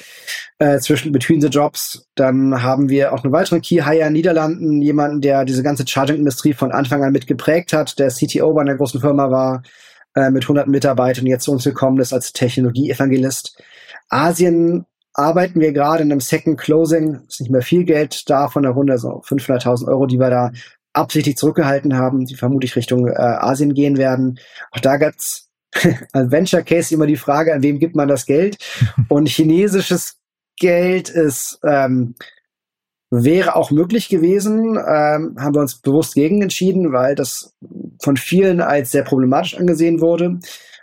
äh, 0.58 0.78
zwischen 0.78 1.10
Between 1.10 1.40
the 1.40 1.48
Jobs. 1.48 2.06
Dann 2.14 2.62
haben 2.62 2.88
wir 2.88 3.12
auch 3.12 3.24
einen 3.24 3.32
weiteren 3.32 3.60
Key 3.60 3.82
Hire 3.82 4.06
in 4.06 4.12
Niederlanden, 4.12 4.80
jemanden, 4.82 5.20
der 5.20 5.44
diese 5.44 5.64
ganze 5.64 5.86
Charging-Industrie 5.86 6.52
von 6.52 6.70
Anfang 6.70 7.02
an 7.02 7.12
mit 7.12 7.26
geprägt 7.26 7.72
hat, 7.72 7.98
der 7.98 8.08
CTO 8.08 8.54
bei 8.54 8.60
einer 8.60 8.76
großen 8.76 9.00
Firma 9.00 9.30
war, 9.32 9.62
äh, 10.14 10.30
mit 10.30 10.44
100 10.44 10.68
Mitarbeitern 10.68 11.26
jetzt 11.26 11.44
zu 11.44 11.52
uns 11.52 11.64
gekommen 11.64 11.98
ist 11.98 12.12
als 12.12 12.32
Technologie-Evangelist. 12.32 13.60
Asien 14.08 14.86
arbeiten 15.14 15.60
wir 15.60 15.72
gerade 15.72 16.02
in 16.02 16.12
einem 16.12 16.20
Second 16.20 16.58
Closing. 16.58 17.20
Ist 17.26 17.40
nicht 17.40 17.50
mehr 17.50 17.62
viel 17.62 17.84
Geld 17.84 18.28
da 18.28 18.48
von 18.48 18.64
der 18.64 18.72
Runde, 18.72 18.98
so 18.98 19.22
500.000 19.22 19.88
Euro, 19.88 20.06
die 20.06 20.18
wir 20.18 20.30
da 20.30 20.52
absichtlich 20.92 21.36
zurückgehalten 21.36 21.96
haben, 21.96 22.24
die 22.24 22.36
vermutlich 22.36 22.76
Richtung 22.76 23.08
äh, 23.08 23.14
Asien 23.14 23.74
gehen 23.74 23.96
werden. 23.96 24.38
Auch 24.70 24.80
da 24.80 24.96
gibt's 24.96 25.50
als 26.12 26.30
Venture 26.30 26.62
Case 26.62 26.94
immer 26.94 27.06
die 27.06 27.16
Frage, 27.16 27.54
an 27.54 27.62
wem 27.62 27.78
gibt 27.78 27.96
man 27.96 28.08
das 28.08 28.26
Geld? 28.26 28.58
Und 29.08 29.28
chinesisches 29.28 30.18
Geld 30.56 31.08
ist 31.08 31.58
ähm, 31.64 32.14
wäre 33.10 33.54
auch 33.56 33.70
möglich 33.70 34.08
gewesen, 34.08 34.76
ähm, 34.76 35.36
haben 35.38 35.54
wir 35.54 35.60
uns 35.60 35.80
bewusst 35.80 36.14
gegen 36.14 36.42
entschieden, 36.42 36.92
weil 36.92 37.14
das 37.14 37.54
von 38.02 38.16
vielen 38.16 38.60
als 38.60 38.90
sehr 38.90 39.04
problematisch 39.04 39.56
angesehen 39.56 40.00
wurde, 40.00 40.38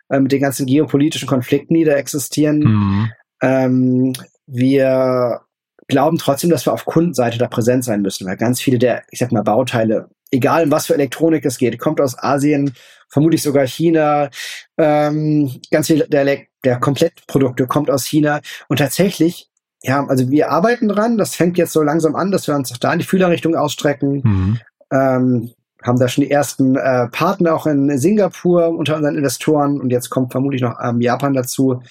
äh, 0.09 0.19
mit 0.19 0.31
den 0.31 0.41
ganzen 0.41 0.65
geopolitischen 0.65 1.27
Konflikten, 1.27 1.73
die 1.73 1.83
da 1.83 1.93
existieren. 1.93 2.59
Mhm. 2.59 3.11
Ähm, 3.41 4.13
wir 4.47 5.41
glauben 5.87 6.17
trotzdem, 6.17 6.49
dass 6.49 6.65
wir 6.65 6.73
auf 6.73 6.85
Kundenseite 6.85 7.37
da 7.37 7.47
präsent 7.47 7.83
sein 7.83 8.01
müssen, 8.01 8.27
weil 8.27 8.37
ganz 8.37 8.61
viele 8.61 8.79
der, 8.79 9.03
ich 9.11 9.19
sag 9.19 9.31
mal, 9.31 9.43
Bauteile, 9.43 10.09
egal 10.31 10.63
um 10.63 10.71
was 10.71 10.87
für 10.87 10.93
Elektronik 10.93 11.45
es 11.45 11.57
geht, 11.57 11.77
kommt 11.79 11.99
aus 11.99 12.17
Asien, 12.17 12.73
vermutlich 13.09 13.41
sogar 13.41 13.67
China, 13.67 14.29
ähm, 14.77 15.59
ganz 15.69 15.87
viel 15.87 16.07
der, 16.07 16.37
der 16.63 16.79
Komplettprodukte 16.79 17.67
kommt 17.67 17.89
aus 17.89 18.05
China 18.05 18.39
und 18.69 18.77
tatsächlich 18.77 19.51
ja, 19.83 20.05
also 20.07 20.29
wir 20.29 20.51
arbeiten 20.51 20.87
dran. 20.87 21.17
Das 21.17 21.35
fängt 21.35 21.57
jetzt 21.57 21.73
so 21.73 21.81
langsam 21.81 22.15
an, 22.15 22.31
dass 22.31 22.47
wir 22.47 22.55
uns 22.55 22.71
auch 22.71 22.77
da 22.77 22.93
in 22.93 22.99
die 22.99 23.05
Fühlerrichtung 23.05 23.55
ausstrecken. 23.55 24.21
Mhm. 24.23 24.59
Ähm, 24.91 25.51
haben 25.83 25.99
da 25.99 26.07
schon 26.07 26.23
die 26.23 26.31
ersten 26.31 26.75
äh, 26.75 27.07
Partner 27.07 27.55
auch 27.55 27.65
in 27.65 27.97
Singapur 27.97 28.69
unter 28.69 28.97
unseren 28.97 29.15
Investoren 29.15 29.81
und 29.81 29.89
jetzt 29.89 30.11
kommt 30.11 30.31
vermutlich 30.31 30.61
noch 30.61 30.77
ähm, 30.83 31.01
Japan 31.01 31.33
dazu. 31.33 31.81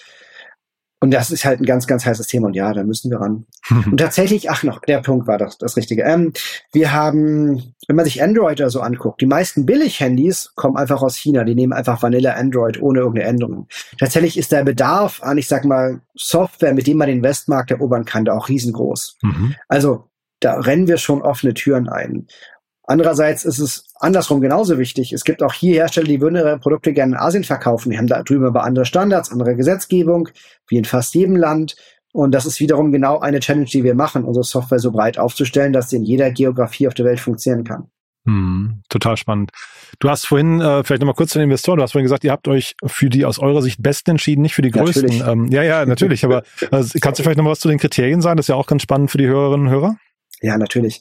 Und 1.02 1.12
das 1.12 1.30
ist 1.30 1.46
halt 1.46 1.60
ein 1.60 1.64
ganz, 1.64 1.86
ganz 1.86 2.04
heißes 2.04 2.26
Thema. 2.26 2.48
Und 2.48 2.54
ja, 2.54 2.72
da 2.74 2.84
müssen 2.84 3.10
wir 3.10 3.20
ran. 3.20 3.46
und 3.86 3.96
tatsächlich, 3.96 4.50
ach 4.50 4.62
noch, 4.62 4.80
der 4.80 5.00
Punkt 5.00 5.26
war 5.26 5.38
doch 5.38 5.54
das 5.58 5.76
Richtige. 5.76 6.02
Ähm, 6.02 6.34
wir 6.72 6.92
haben, 6.92 7.74
wenn 7.88 7.96
man 7.96 8.04
sich 8.04 8.22
Android 8.22 8.60
oder 8.60 8.70
so 8.70 8.80
anguckt, 8.80 9.20
die 9.22 9.26
meisten 9.26 9.64
Billig-Handys 9.64 10.52
kommen 10.56 10.76
einfach 10.76 11.00
aus 11.00 11.16
China. 11.16 11.44
Die 11.44 11.54
nehmen 11.54 11.72
einfach 11.72 12.02
Vanilla 12.02 12.34
Android 12.34 12.80
ohne 12.82 13.00
irgendeine 13.00 13.28
Änderung. 13.28 13.66
Tatsächlich 13.98 14.36
ist 14.36 14.52
der 14.52 14.62
Bedarf 14.62 15.22
an, 15.22 15.38
ich 15.38 15.48
sag 15.48 15.64
mal, 15.64 16.02
Software, 16.14 16.74
mit 16.74 16.86
dem 16.86 16.98
man 16.98 17.08
den 17.08 17.22
Westmarkt 17.22 17.70
erobern 17.70 18.04
kann, 18.04 18.26
da 18.26 18.34
auch 18.34 18.50
riesengroß. 18.50 19.16
Mhm. 19.22 19.54
Also, 19.68 20.04
da 20.40 20.60
rennen 20.60 20.86
wir 20.86 20.98
schon 20.98 21.22
offene 21.22 21.54
Türen 21.54 21.88
ein. 21.88 22.26
Andererseits 22.90 23.44
ist 23.44 23.61
es 23.61 23.85
andersrum 24.00 24.40
genauso 24.40 24.76
wichtig. 24.76 25.12
Es 25.12 25.22
gibt 25.22 25.44
auch 25.44 25.53
hier 25.53 25.74
Hersteller, 25.74 26.09
die 26.09 26.20
würden 26.20 26.35
ihre 26.35 26.59
Produkte 26.59 26.92
gerne 26.92 27.12
in 27.12 27.20
Asien 27.20 27.44
verkaufen. 27.44 27.90
Die 27.90 27.96
haben 27.96 28.09
da 28.09 28.24
drüben 28.24 28.44
aber 28.44 28.64
andere 28.64 28.85
Standards, 28.85 29.31
andere 29.31 29.55
Gesetzgebung, 29.55 30.29
wie 30.66 30.76
in 30.76 30.85
fast 30.85 31.14
jedem 31.14 31.37
Land. 31.37 31.76
Und 32.12 32.33
das 32.33 32.46
ist 32.46 32.59
wiederum 32.59 32.90
genau 32.90 33.20
eine 33.20 33.38
Challenge, 33.38 33.66
die 33.66 33.85
wir 33.85 33.94
machen, 33.94 34.24
unsere 34.24 34.42
Software 34.42 34.81
so 34.81 34.90
breit 34.90 35.20
aufzustellen, 35.20 35.72
dass 35.72 35.90
sie 35.90 35.98
in 35.98 36.03
jeder 36.03 36.33
Geografie 36.33 36.88
auf 36.88 36.94
der 36.94 37.05
Welt 37.05 37.20
funktionieren 37.20 37.62
kann. 37.62 37.87
Hm, 38.26 38.83
total 38.88 39.16
spannend. 39.16 39.53
Du 40.00 40.11
hast 40.11 40.26
vorhin, 40.26 40.61
äh, 40.61 40.83
vielleicht 40.83 41.00
nochmal 41.00 41.14
kurz 41.14 41.31
zu 41.31 41.38
den 41.38 41.44
Investoren, 41.44 41.76
du 41.76 41.85
hast 41.85 41.92
vorhin 41.92 42.07
gesagt, 42.07 42.24
ihr 42.24 42.33
habt 42.33 42.48
euch 42.48 42.74
für 42.85 43.09
die 43.09 43.24
aus 43.24 43.38
eurer 43.38 43.62
Sicht 43.62 43.81
besten 43.81 44.11
entschieden, 44.11 44.42
nicht 44.42 44.57
für 44.57 44.62
die 44.62 44.72
größten. 44.72 45.22
Ähm, 45.29 45.46
ja, 45.53 45.62
ja, 45.62 45.87
natürlich, 45.87 46.24
aber 46.24 46.38
äh, 46.72 46.83
kannst 47.00 47.20
du 47.20 47.22
vielleicht 47.22 47.38
noch 47.38 47.44
was 47.44 47.61
zu 47.61 47.68
den 47.68 47.79
Kriterien 47.79 48.20
sagen? 48.20 48.37
Das 48.37 48.46
ist 48.46 48.48
ja 48.48 48.57
auch 48.57 48.66
ganz 48.66 48.83
spannend 48.83 49.12
für 49.12 49.18
die 49.18 49.29
Hörerinnen 49.29 49.68
und 49.68 49.72
Hörer. 49.72 49.96
Ja, 50.42 50.59
natürlich. 50.59 51.00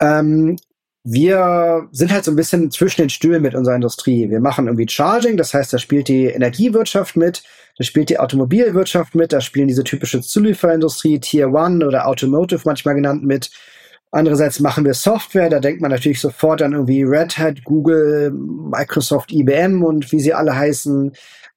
Ähm, 0.00 0.58
wir 1.02 1.88
sind 1.92 2.12
halt 2.12 2.24
so 2.24 2.30
ein 2.30 2.36
bisschen 2.36 2.70
zwischen 2.70 3.02
den 3.02 3.10
Stühlen 3.10 3.42
mit 3.42 3.54
unserer 3.54 3.74
Industrie. 3.74 4.28
Wir 4.28 4.40
machen 4.40 4.66
irgendwie 4.66 4.88
Charging, 4.88 5.36
das 5.36 5.54
heißt, 5.54 5.72
da 5.72 5.78
spielt 5.78 6.08
die 6.08 6.26
Energiewirtschaft 6.26 7.16
mit, 7.16 7.42
da 7.78 7.84
spielt 7.84 8.10
die 8.10 8.18
Automobilwirtschaft 8.18 9.14
mit, 9.14 9.32
da 9.32 9.40
spielen 9.40 9.68
diese 9.68 9.84
typische 9.84 10.20
Zulieferindustrie, 10.20 11.18
Tier 11.18 11.52
One 11.52 11.86
oder 11.86 12.06
Automotive 12.06 12.62
manchmal 12.64 12.94
genannt 12.94 13.24
mit. 13.24 13.50
Andererseits 14.10 14.60
machen 14.60 14.84
wir 14.84 14.92
Software, 14.92 15.48
da 15.48 15.60
denkt 15.60 15.80
man 15.80 15.90
natürlich 15.90 16.20
sofort 16.20 16.60
an 16.62 16.72
irgendwie 16.72 17.04
Red 17.04 17.38
Hat, 17.38 17.64
Google, 17.64 18.32
Microsoft, 18.32 19.32
IBM 19.32 19.82
und 19.82 20.10
wie 20.12 20.20
sie 20.20 20.34
alle 20.34 20.54
heißen. 20.54 21.12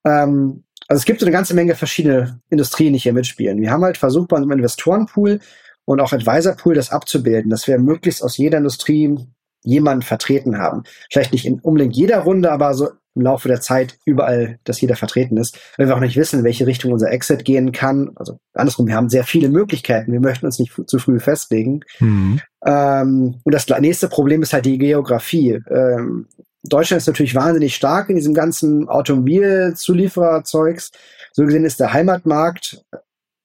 Ähm, 0.05 0.63
also 0.87 0.99
es 0.99 1.05
gibt 1.05 1.19
so 1.19 1.25
eine 1.25 1.33
ganze 1.33 1.55
Menge 1.55 1.75
verschiedene 1.75 2.39
Industrien, 2.49 2.93
die 2.93 2.99
hier 2.99 3.13
mitspielen. 3.13 3.59
Wir 3.59 3.71
haben 3.71 3.83
halt 3.83 3.97
versucht, 3.97 4.29
bei 4.29 4.37
unserem 4.37 4.57
Investorenpool 4.57 5.39
und 5.85 5.99
auch 5.99 6.13
Advisorpool 6.13 6.75
das 6.75 6.91
abzubilden, 6.91 7.49
dass 7.49 7.67
wir 7.67 7.79
möglichst 7.79 8.23
aus 8.23 8.37
jeder 8.37 8.59
Industrie 8.59 9.17
jemanden 9.63 10.01
vertreten 10.01 10.57
haben. 10.57 10.83
Vielleicht 11.11 11.31
nicht 11.31 11.45
in 11.45 11.59
unbedingt 11.59 11.95
jeder 11.95 12.19
Runde, 12.19 12.51
aber 12.51 12.73
so 12.73 12.89
im 13.15 13.21
Laufe 13.21 13.47
der 13.47 13.61
Zeit 13.61 13.99
überall, 14.05 14.57
dass 14.63 14.81
jeder 14.81 14.95
vertreten 14.95 15.37
ist. 15.37 15.59
Weil 15.77 15.87
wir 15.87 15.95
auch 15.95 15.99
nicht 15.99 16.17
wissen, 16.17 16.39
in 16.39 16.45
welche 16.45 16.65
Richtung 16.65 16.91
unser 16.91 17.11
Exit 17.11 17.45
gehen 17.45 17.71
kann. 17.71 18.09
Also 18.15 18.39
andersrum, 18.53 18.87
wir 18.87 18.95
haben 18.95 19.09
sehr 19.09 19.23
viele 19.23 19.49
Möglichkeiten. 19.49 20.11
Wir 20.11 20.19
möchten 20.19 20.47
uns 20.47 20.57
nicht 20.59 20.73
zu 20.87 20.99
früh 20.99 21.19
festlegen. 21.19 21.81
Mhm. 21.99 22.41
Ähm, 22.65 23.35
und 23.43 23.53
das 23.53 23.67
nächste 23.79 24.09
Problem 24.09 24.41
ist 24.41 24.53
halt 24.53 24.65
die 24.65 24.79
Geografie. 24.79 25.59
Ähm, 25.69 26.27
Deutschland 26.63 27.01
ist 27.01 27.07
natürlich 27.07 27.35
wahnsinnig 27.35 27.75
stark 27.75 28.09
in 28.09 28.15
diesem 28.15 28.33
ganzen 28.33 28.89
Automobilzuliefererzeugs. 28.89 30.91
So 31.33 31.45
gesehen 31.45 31.65
ist 31.65 31.79
der 31.79 31.93
Heimatmarkt 31.93 32.83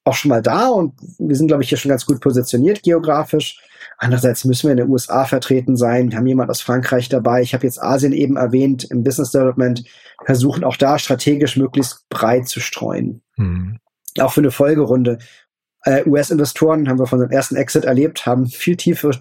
auch 0.08 0.14
schon 0.14 0.30
mal 0.30 0.42
da 0.42 0.68
und 0.68 0.94
wir 1.18 1.36
sind, 1.36 1.48
glaube 1.48 1.62
ich, 1.62 1.68
hier 1.68 1.78
schon 1.78 1.90
ganz 1.90 2.06
gut 2.06 2.20
positioniert 2.20 2.82
geografisch. 2.82 3.60
Andererseits 3.98 4.44
müssen 4.44 4.68
wir 4.68 4.72
in 4.72 4.78
den 4.78 4.88
USA 4.88 5.24
vertreten 5.24 5.76
sein. 5.76 6.10
Wir 6.10 6.18
haben 6.18 6.26
jemand 6.26 6.50
aus 6.50 6.60
Frankreich 6.60 7.08
dabei. 7.08 7.42
Ich 7.42 7.52
habe 7.52 7.66
jetzt 7.66 7.82
Asien 7.82 8.12
eben 8.12 8.36
erwähnt 8.36 8.84
im 8.84 9.02
Business 9.02 9.32
Development. 9.32 9.84
Versuchen 10.24 10.64
auch 10.64 10.76
da 10.76 10.98
strategisch 10.98 11.56
möglichst 11.56 12.08
breit 12.08 12.48
zu 12.48 12.60
streuen. 12.60 13.22
Mhm. 13.36 13.78
Auch 14.20 14.32
für 14.32 14.40
eine 14.40 14.52
Folgerunde. 14.52 15.18
Äh, 15.84 16.04
US-Investoren 16.06 16.88
haben 16.88 16.98
wir 16.98 17.06
von 17.06 17.20
dem 17.20 17.30
ersten 17.30 17.56
Exit 17.56 17.84
erlebt, 17.84 18.24
haben 18.24 18.46
viel 18.46 18.76
tiefere, 18.76 19.18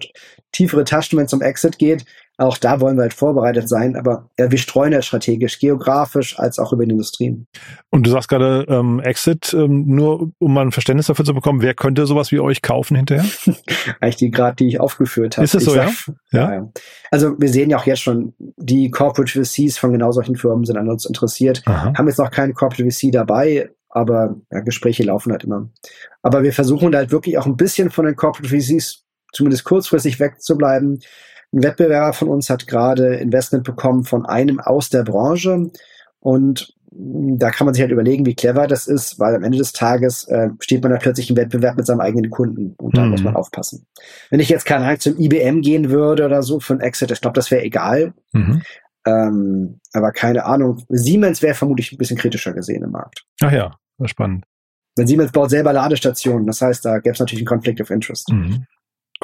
tiefere 0.52 0.84
Taschen, 0.84 1.18
wenn 1.18 1.26
es 1.26 1.32
um 1.32 1.42
Exit 1.42 1.78
geht. 1.78 2.04
Auch 2.40 2.56
da 2.56 2.80
wollen 2.80 2.96
wir 2.96 3.02
halt 3.02 3.14
vorbereitet 3.14 3.68
sein, 3.68 3.96
aber 3.96 4.30
ja, 4.38 4.48
wir 4.48 4.58
streuen 4.58 4.92
ja 4.92 5.02
strategisch, 5.02 5.58
geografisch 5.58 6.38
als 6.38 6.60
auch 6.60 6.72
über 6.72 6.86
die 6.86 6.92
Industrien. 6.92 7.48
Und 7.90 8.06
du 8.06 8.10
sagst 8.12 8.28
gerade 8.28 8.64
ähm, 8.68 9.00
Exit, 9.00 9.52
ähm, 9.54 9.86
nur 9.86 10.30
um 10.38 10.54
mal 10.54 10.64
ein 10.64 10.70
Verständnis 10.70 11.08
dafür 11.08 11.24
zu 11.24 11.34
bekommen, 11.34 11.62
wer 11.62 11.74
könnte 11.74 12.06
sowas 12.06 12.30
wie 12.30 12.38
euch 12.38 12.62
kaufen 12.62 12.96
hinterher? 12.96 13.28
Eigentlich 14.00 14.16
die 14.16 14.30
gerade, 14.30 14.54
die 14.54 14.68
ich 14.68 14.78
aufgeführt 14.78 15.36
habe. 15.36 15.44
Ist 15.46 15.54
das 15.54 15.64
so, 15.64 15.72
sag, 15.72 15.90
ja? 16.30 16.54
ja? 16.54 16.72
Also 17.10 17.34
wir 17.40 17.48
sehen 17.48 17.70
ja 17.70 17.76
auch 17.76 17.86
jetzt 17.86 18.02
schon, 18.02 18.34
die 18.38 18.88
Corporate 18.92 19.44
VCs 19.44 19.76
von 19.76 19.90
genau 19.90 20.12
solchen 20.12 20.36
Firmen 20.36 20.64
sind 20.64 20.76
an 20.76 20.88
uns 20.88 21.06
interessiert. 21.06 21.62
Aha. 21.66 21.92
Haben 21.98 22.06
jetzt 22.06 22.18
noch 22.18 22.30
keinen 22.30 22.54
Corporate 22.54 22.88
VC 22.88 23.10
dabei, 23.10 23.70
aber 23.88 24.36
ja, 24.52 24.60
Gespräche 24.60 25.02
laufen 25.02 25.32
halt 25.32 25.42
immer. 25.42 25.70
Aber 26.22 26.44
wir 26.44 26.52
versuchen 26.52 26.94
halt 26.94 27.10
wirklich 27.10 27.36
auch 27.36 27.46
ein 27.46 27.56
bisschen 27.56 27.90
von 27.90 28.04
den 28.04 28.14
Corporate 28.14 28.48
VCs 28.48 29.06
zumindest 29.32 29.64
kurzfristig 29.64 30.20
wegzubleiben 30.20 31.00
ein 31.52 31.62
Wettbewerber 31.62 32.12
von 32.12 32.28
uns 32.28 32.50
hat 32.50 32.66
gerade 32.66 33.16
Investment 33.16 33.64
bekommen 33.64 34.04
von 34.04 34.26
einem 34.26 34.60
aus 34.60 34.90
der 34.90 35.02
Branche 35.02 35.70
und 36.20 36.74
da 36.90 37.50
kann 37.50 37.66
man 37.66 37.74
sich 37.74 37.82
halt 37.82 37.92
überlegen, 37.92 38.26
wie 38.26 38.34
clever 38.34 38.66
das 38.66 38.86
ist, 38.86 39.18
weil 39.18 39.34
am 39.34 39.44
Ende 39.44 39.58
des 39.58 39.72
Tages 39.72 40.26
äh, 40.28 40.48
steht 40.60 40.82
man 40.82 40.90
da 40.90 40.98
plötzlich 40.98 41.30
im 41.30 41.36
Wettbewerb 41.36 41.76
mit 41.76 41.86
seinem 41.86 42.00
eigenen 42.00 42.30
Kunden 42.30 42.74
und 42.78 42.96
da 42.96 43.04
mhm. 43.04 43.10
muss 43.10 43.22
man 43.22 43.36
aufpassen. 43.36 43.86
Wenn 44.30 44.40
ich 44.40 44.48
jetzt 44.48 44.64
keine 44.64 44.84
Ahnung 44.84 45.00
zum 45.00 45.18
IBM 45.18 45.60
gehen 45.60 45.90
würde 45.90 46.24
oder 46.24 46.42
so 46.42 46.60
für 46.60 46.74
ein 46.74 46.80
Exit, 46.80 47.10
ich 47.10 47.20
glaube, 47.20 47.34
das 47.34 47.50
wäre 47.50 47.62
egal. 47.62 48.14
Mhm. 48.32 48.62
Ähm, 49.06 49.80
aber 49.92 50.12
keine 50.12 50.44
Ahnung. 50.44 50.82
Siemens 50.88 51.42
wäre 51.42 51.54
vermutlich 51.54 51.92
ein 51.92 51.98
bisschen 51.98 52.18
kritischer 52.18 52.52
gesehen 52.52 52.82
im 52.82 52.90
Markt. 52.90 53.24
Ach 53.42 53.52
ja, 53.52 53.76
spannend. 54.04 54.44
Denn 54.96 55.06
Siemens 55.06 55.30
baut 55.30 55.50
selber 55.50 55.72
Ladestationen, 55.72 56.46
das 56.46 56.60
heißt, 56.60 56.84
da 56.84 56.98
gäbe 56.98 57.12
es 57.12 57.20
natürlich 57.20 57.42
einen 57.42 57.46
Conflict 57.46 57.80
of 57.80 57.90
Interest. 57.90 58.32
Mhm. 58.32 58.64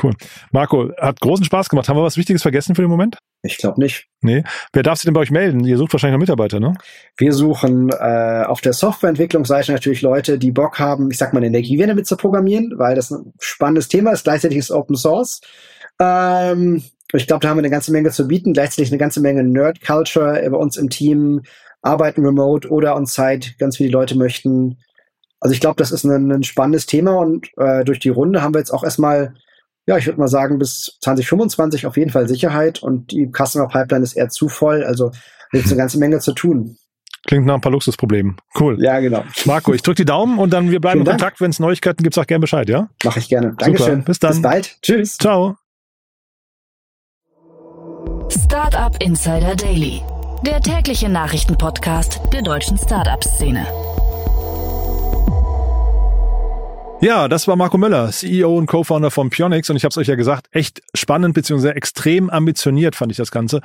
Cool. 0.03 0.15
Marco, 0.51 0.91
hat 0.99 1.21
großen 1.21 1.45
Spaß 1.45 1.69
gemacht. 1.69 1.89
Haben 1.89 1.97
wir 1.97 2.03
was 2.03 2.17
Wichtiges 2.17 2.43
vergessen 2.43 2.75
für 2.75 2.83
den 2.83 2.91
Moment? 2.91 3.17
Ich 3.43 3.59
glaube 3.59 3.81
nicht. 3.81 4.07
Nee. 4.23 4.43
Wer 4.73 4.83
darf 4.83 4.99
sich 4.99 5.05
denn 5.05 5.15
bei 5.15 5.21
euch 5.21 5.31
melden? 5.31 5.65
Ihr 5.65 5.77
sucht 5.77 5.93
wahrscheinlich 5.93 6.15
noch 6.15 6.21
Mitarbeiter, 6.21 6.59
ne? 6.59 6.75
Wir 7.17 7.33
suchen 7.33 7.91
äh, 7.91 8.45
auf 8.47 8.61
der 8.61 8.73
Softwareentwicklungsseite 8.73 9.73
natürlich 9.73 10.03
Leute, 10.03 10.39
die 10.39 10.51
Bock 10.51 10.79
haben, 10.79 11.11
ich 11.11 11.19
sag 11.19 11.33
mal, 11.33 11.45
Energiewende 11.45 11.95
mit 11.95 12.07
zu 12.07 12.17
programmieren, 12.17 12.73
weil 12.77 12.97
das 12.97 13.11
ein 13.11 13.33
spannendes 13.39 13.89
Thema 13.89 14.13
ist. 14.13 14.25
Gleichzeitig 14.25 14.59
ist 14.59 14.71
Open 14.71 14.97
Source. 14.97 15.41
Ähm, 16.01 16.83
ich 17.13 17.27
glaube, 17.27 17.41
da 17.41 17.51
haben 17.51 17.59
wir 17.59 17.63
eine 17.63 17.71
ganze 17.71 17.93
Menge 17.93 18.11
zu 18.11 18.27
bieten. 18.27 18.53
Gleichzeitig 18.53 18.91
eine 18.91 18.99
ganze 18.99 19.21
Menge 19.21 19.45
Nerd-Culture 19.45 20.49
bei 20.51 20.57
uns 20.57 20.77
im 20.77 20.91
Team. 20.91 21.43
Arbeiten 21.85 22.25
remote 22.25 22.71
oder 22.71 22.97
on-site, 22.97 23.57
ganz 23.59 23.77
viele 23.77 23.91
Leute 23.91 24.17
möchten. 24.17 24.79
Also 25.39 25.53
ich 25.53 25.61
glaube, 25.61 25.77
das 25.77 25.93
ist 25.93 26.05
ein, 26.05 26.33
ein 26.33 26.43
spannendes 26.43 26.87
Thema 26.87 27.19
und 27.19 27.51
äh, 27.59 27.85
durch 27.85 27.99
die 27.99 28.09
Runde 28.09 28.41
haben 28.41 28.55
wir 28.55 28.59
jetzt 28.59 28.73
auch 28.73 28.83
erstmal 28.83 29.35
ja, 29.87 29.99
ich 29.99 30.07
würde 30.07 30.19
mal 30.19 30.29
sagen, 30.29 30.59
bis 30.59 30.99
2025 31.03 31.87
auf 31.87 31.97
jeden 31.97 32.11
Fall 32.11 32.29
Sicherheit 32.29 32.83
und 32.83 33.11
die 33.13 33.31
Customer 33.31 33.69
Pipeline 33.69 34.03
ist 34.03 34.15
eher 34.15 34.29
zu 34.29 34.49
voll. 34.49 34.83
Also 34.85 35.11
gibt 35.53 35.67
eine 35.67 35.77
ganze 35.77 35.99
Menge 35.99 36.19
zu 36.21 36.33
tun. 36.33 36.77
Klingt 37.27 37.47
nach 37.47 37.55
ein 37.55 37.61
paar 37.61 37.73
Luxusproblemen. 37.73 38.37
Cool. 38.59 38.83
Ja, 38.83 39.01
genau. 39.01 39.25
Marco, 39.47 39.73
ich 39.73 39.83
drücke 39.83 39.97
die 39.97 40.05
Daumen 40.05 40.39
und 40.39 40.51
dann 40.53 40.71
wir 40.71 40.81
bleiben 40.81 41.01
Vielen 41.01 41.07
in 41.07 41.13
Kontakt. 41.13 41.41
Wenn 41.41 41.51
es 41.51 41.59
Neuigkeiten 41.59 42.03
gibt, 42.03 42.15
sag 42.15 42.27
gerne 42.27 42.41
Bescheid, 42.41 42.69
ja? 42.69 42.89
Mache 43.03 43.19
ich 43.19 43.29
gerne. 43.29 43.55
Dankeschön. 43.59 43.97
Super. 43.97 44.05
Bis 44.05 44.19
dann. 44.19 44.31
Bis 44.33 44.43
bald. 44.43 44.77
Tschüss. 44.83 45.17
Ciao. 45.17 45.57
Startup 48.31 48.95
Insider 49.03 49.57
Daily, 49.57 50.03
der 50.47 50.61
tägliche 50.61 51.09
Nachrichtenpodcast 51.09 52.21
der 52.33 52.43
deutschen 52.43 52.77
Startup-Szene. 52.77 53.67
Ja, 57.05 57.29
das 57.29 57.47
war 57.47 57.55
Marco 57.55 57.77
Möller, 57.77 58.11
CEO 58.11 58.57
und 58.57 58.65
Co-Founder 58.65 59.11
von 59.11 59.29
Pionix 59.29 59.69
und 59.69 59.77
ich 59.77 59.85
habe 59.85 59.91
es 59.91 59.99
euch 59.99 60.07
ja 60.07 60.15
gesagt, 60.15 60.47
echt 60.53 60.81
spannend 60.95 61.35
bzw. 61.35 61.69
extrem 61.69 62.31
ambitioniert 62.31 62.97
fand 62.97 63.13
ich 63.13 63.19
das 63.19 63.31
Ganze. 63.31 63.61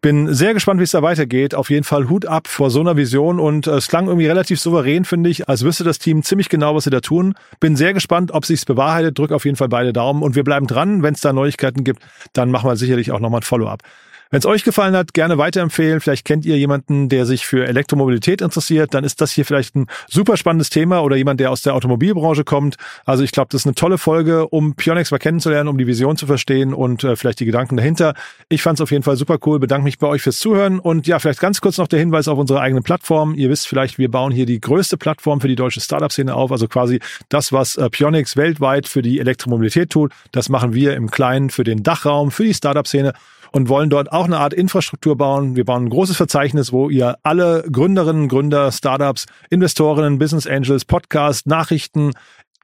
Bin 0.00 0.32
sehr 0.32 0.54
gespannt, 0.54 0.78
wie 0.78 0.84
es 0.84 0.92
da 0.92 1.02
weitergeht. 1.02 1.56
Auf 1.56 1.70
jeden 1.70 1.82
Fall 1.82 2.08
Hut 2.08 2.24
ab 2.24 2.46
vor 2.46 2.70
so 2.70 2.78
einer 2.78 2.96
Vision 2.96 3.40
und 3.40 3.66
äh, 3.66 3.72
es 3.72 3.88
klang 3.88 4.06
irgendwie 4.06 4.28
relativ 4.28 4.60
souverän, 4.60 5.04
finde 5.04 5.28
ich, 5.28 5.48
als 5.48 5.64
wüsste 5.64 5.82
das 5.82 5.98
Team 5.98 6.22
ziemlich 6.22 6.48
genau, 6.48 6.76
was 6.76 6.84
sie 6.84 6.90
da 6.90 7.00
tun. 7.00 7.34
Bin 7.58 7.74
sehr 7.74 7.94
gespannt, 7.94 8.30
ob 8.30 8.46
sich's 8.46 8.64
bewahrheitet. 8.64 9.18
Drück 9.18 9.32
auf 9.32 9.44
jeden 9.44 9.56
Fall 9.56 9.68
beide 9.68 9.92
Daumen 9.92 10.22
und 10.22 10.36
wir 10.36 10.44
bleiben 10.44 10.68
dran. 10.68 11.02
Wenn 11.02 11.14
es 11.14 11.20
da 11.20 11.32
Neuigkeiten 11.32 11.82
gibt, 11.82 12.00
dann 12.32 12.52
machen 12.52 12.70
wir 12.70 12.76
sicherlich 12.76 13.10
auch 13.10 13.18
nochmal 13.18 13.40
ein 13.40 13.42
Follow-up. 13.42 13.82
Wenn 14.30 14.38
es 14.38 14.46
euch 14.46 14.64
gefallen 14.64 14.96
hat, 14.96 15.14
gerne 15.14 15.38
weiterempfehlen. 15.38 16.00
Vielleicht 16.00 16.24
kennt 16.24 16.44
ihr 16.44 16.56
jemanden, 16.56 17.08
der 17.08 17.26
sich 17.26 17.46
für 17.46 17.66
Elektromobilität 17.66 18.40
interessiert. 18.40 18.94
Dann 18.94 19.04
ist 19.04 19.20
das 19.20 19.32
hier 19.32 19.44
vielleicht 19.44 19.76
ein 19.76 19.86
super 20.08 20.36
spannendes 20.36 20.70
Thema 20.70 21.02
oder 21.02 21.16
jemand, 21.16 21.40
der 21.40 21.50
aus 21.50 21.62
der 21.62 21.74
Automobilbranche 21.74 22.44
kommt. 22.44 22.76
Also 23.04 23.22
ich 23.22 23.32
glaube, 23.32 23.48
das 23.52 23.62
ist 23.62 23.66
eine 23.66 23.74
tolle 23.74 23.98
Folge, 23.98 24.48
um 24.48 24.74
Pionex 24.74 25.10
mal 25.10 25.18
kennenzulernen, 25.18 25.68
um 25.68 25.78
die 25.78 25.86
Vision 25.86 26.16
zu 26.16 26.26
verstehen 26.26 26.74
und 26.74 27.04
äh, 27.04 27.16
vielleicht 27.16 27.40
die 27.40 27.44
Gedanken 27.44 27.76
dahinter. 27.76 28.14
Ich 28.48 28.62
fand 28.62 28.78
es 28.78 28.82
auf 28.82 28.90
jeden 28.90 29.02
Fall 29.02 29.16
super 29.16 29.38
cool. 29.46 29.58
Bedanke 29.58 29.84
mich 29.84 29.98
bei 29.98 30.06
euch 30.06 30.22
fürs 30.22 30.38
Zuhören 30.38 30.78
und 30.78 31.06
ja, 31.06 31.18
vielleicht 31.18 31.40
ganz 31.40 31.60
kurz 31.60 31.78
noch 31.78 31.88
der 31.88 31.98
Hinweis 31.98 32.28
auf 32.28 32.38
unsere 32.38 32.60
eigene 32.60 32.82
Plattform. 32.82 33.34
Ihr 33.34 33.50
wisst 33.50 33.68
vielleicht, 33.68 33.98
wir 33.98 34.10
bauen 34.10 34.32
hier 34.32 34.46
die 34.46 34.60
größte 34.60 34.96
Plattform 34.96 35.40
für 35.40 35.48
die 35.48 35.56
deutsche 35.56 35.80
Startup-Szene 35.80 36.34
auf. 36.34 36.50
Also 36.50 36.66
quasi 36.66 37.00
das, 37.28 37.52
was 37.52 37.76
äh, 37.76 37.90
Pionix 37.90 38.36
weltweit 38.36 38.88
für 38.88 39.02
die 39.02 39.20
Elektromobilität 39.20 39.90
tut, 39.90 40.12
das 40.32 40.48
machen 40.48 40.74
wir 40.74 40.96
im 40.96 41.10
Kleinen 41.10 41.50
für 41.50 41.64
den 41.64 41.82
Dachraum, 41.82 42.30
für 42.30 42.44
die 42.44 42.54
Startup-Szene 42.54 43.12
und 43.54 43.68
wollen 43.68 43.88
dort 43.88 44.10
auch 44.10 44.24
eine 44.24 44.38
Art 44.38 44.52
Infrastruktur 44.52 45.16
bauen. 45.16 45.54
Wir 45.54 45.64
bauen 45.64 45.84
ein 45.84 45.90
großes 45.90 46.16
Verzeichnis, 46.16 46.72
wo 46.72 46.90
ihr 46.90 47.18
alle 47.22 47.64
Gründerinnen, 47.70 48.26
Gründer, 48.26 48.72
Startups, 48.72 49.26
Investorinnen, 49.48 50.18
Business 50.18 50.48
Angels, 50.48 50.84
Podcasts, 50.84 51.46
Nachrichten, 51.46 52.10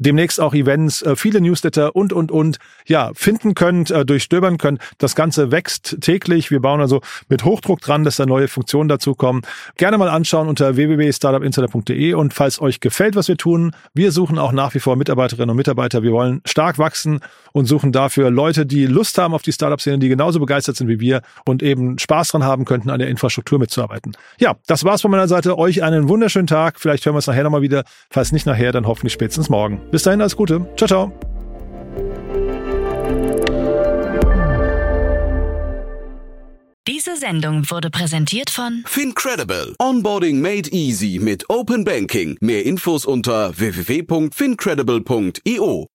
demnächst 0.01 0.41
auch 0.41 0.55
Events, 0.55 1.03
äh, 1.03 1.15
viele 1.15 1.41
Newsletter 1.41 1.95
und, 1.95 2.13
und, 2.13 2.33
und, 2.33 2.59
ja, 2.87 3.13
finden 3.15 3.55
könnt, 3.55 3.91
äh, 3.91 4.05
durchstöbern 4.05 4.59
könnt. 4.59 4.81
Das 4.99 5.15
Ganze 5.15 5.53
wächst 5.53 5.99
täglich. 6.01 6.51
Wir 6.51 6.61
bauen 6.61 6.81
also 6.81 7.01
mit 7.29 7.45
Hochdruck 7.45 7.81
dran, 7.81 8.03
dass 8.03 8.17
da 8.17 8.27
neue 8.27 8.49
Funktionen 8.49 8.89
dazukommen. 8.89 9.43
Gerne 9.77 9.99
mal 9.99 10.09
anschauen 10.09 10.49
unter 10.49 10.77
www.startupinsider.de 10.77 12.15
und 12.15 12.35
falls 12.35 12.61
euch 12.61 12.81
gefällt, 12.81 13.15
was 13.15 13.29
wir 13.29 13.37
tun, 13.37 13.73
wir 13.95 14.11
suchen 14.11 14.39
auch 14.39 14.53
nach 14.53 14.75
wie 14.75 14.81
vor 14.81 14.97
Mitarbeiterinnen 14.97 15.51
und 15.51 15.57
Mitarbeiter. 15.57 16.03
Wir 16.03 16.13
wollen 16.13 16.41
stark 16.47 16.79
wachsen 16.79 17.21
und 17.53 17.67
suchen 17.67 17.93
dafür 17.93 18.31
Leute, 18.31 18.67
die 18.67 18.87
Lust 18.87 19.19
haben 19.19 19.35
auf 19.35 19.43
die 19.43 19.53
Startup-Szene, 19.53 19.99
die 19.99 20.09
genauso 20.09 20.41
begeistert 20.41 20.77
sind 20.77 20.89
wie 20.89 21.01
wir 21.01 21.21
und 21.45 21.63
eben 21.63 21.99
Spaß 21.99 22.29
dran 22.29 22.45
haben 22.45 22.65
könnten, 22.65 22.91
an 22.91 22.99
der 22.99 23.09
Infrastruktur 23.09 23.59
mitzuarbeiten. 23.59 24.17
Ja, 24.39 24.57
das 24.67 24.85
war's 24.85 25.03
von 25.03 25.11
meiner 25.11 25.29
Seite. 25.29 25.59
Euch 25.59 25.83
einen 25.83 26.09
wunderschönen 26.09 26.47
Tag. 26.47 26.81
Vielleicht 26.81 27.05
hören 27.05 27.15
wir 27.15 27.19
es 27.19 27.27
nachher 27.27 27.45
nochmal 27.45 27.63
wieder. 27.63 27.85
Falls 28.11 28.33
nicht 28.33 28.47
nachher, 28.47 28.73
dann 28.73 28.87
hoffentlich 28.87 29.13
spätestens 29.13 29.51
morgen. 29.51 29.81
Bis 29.91 30.03
dahin, 30.03 30.21
alles 30.21 30.37
Gute. 30.37 30.67
Ciao, 30.77 30.89
ciao. 30.89 31.11
Diese 36.87 37.17
Sendung 37.17 37.69
wurde 37.71 37.89
präsentiert 37.91 38.51
von 38.51 38.85
Fincredible. 38.87 39.75
Onboarding 39.79 40.41
made 40.41 40.69
easy 40.71 41.19
mit 41.21 41.49
Open 41.49 41.85
Banking. 41.85 42.37
Mehr 42.41 42.67
Infos 42.67 43.07
unter 43.07 43.59
www.fincredible.io. 43.59 45.87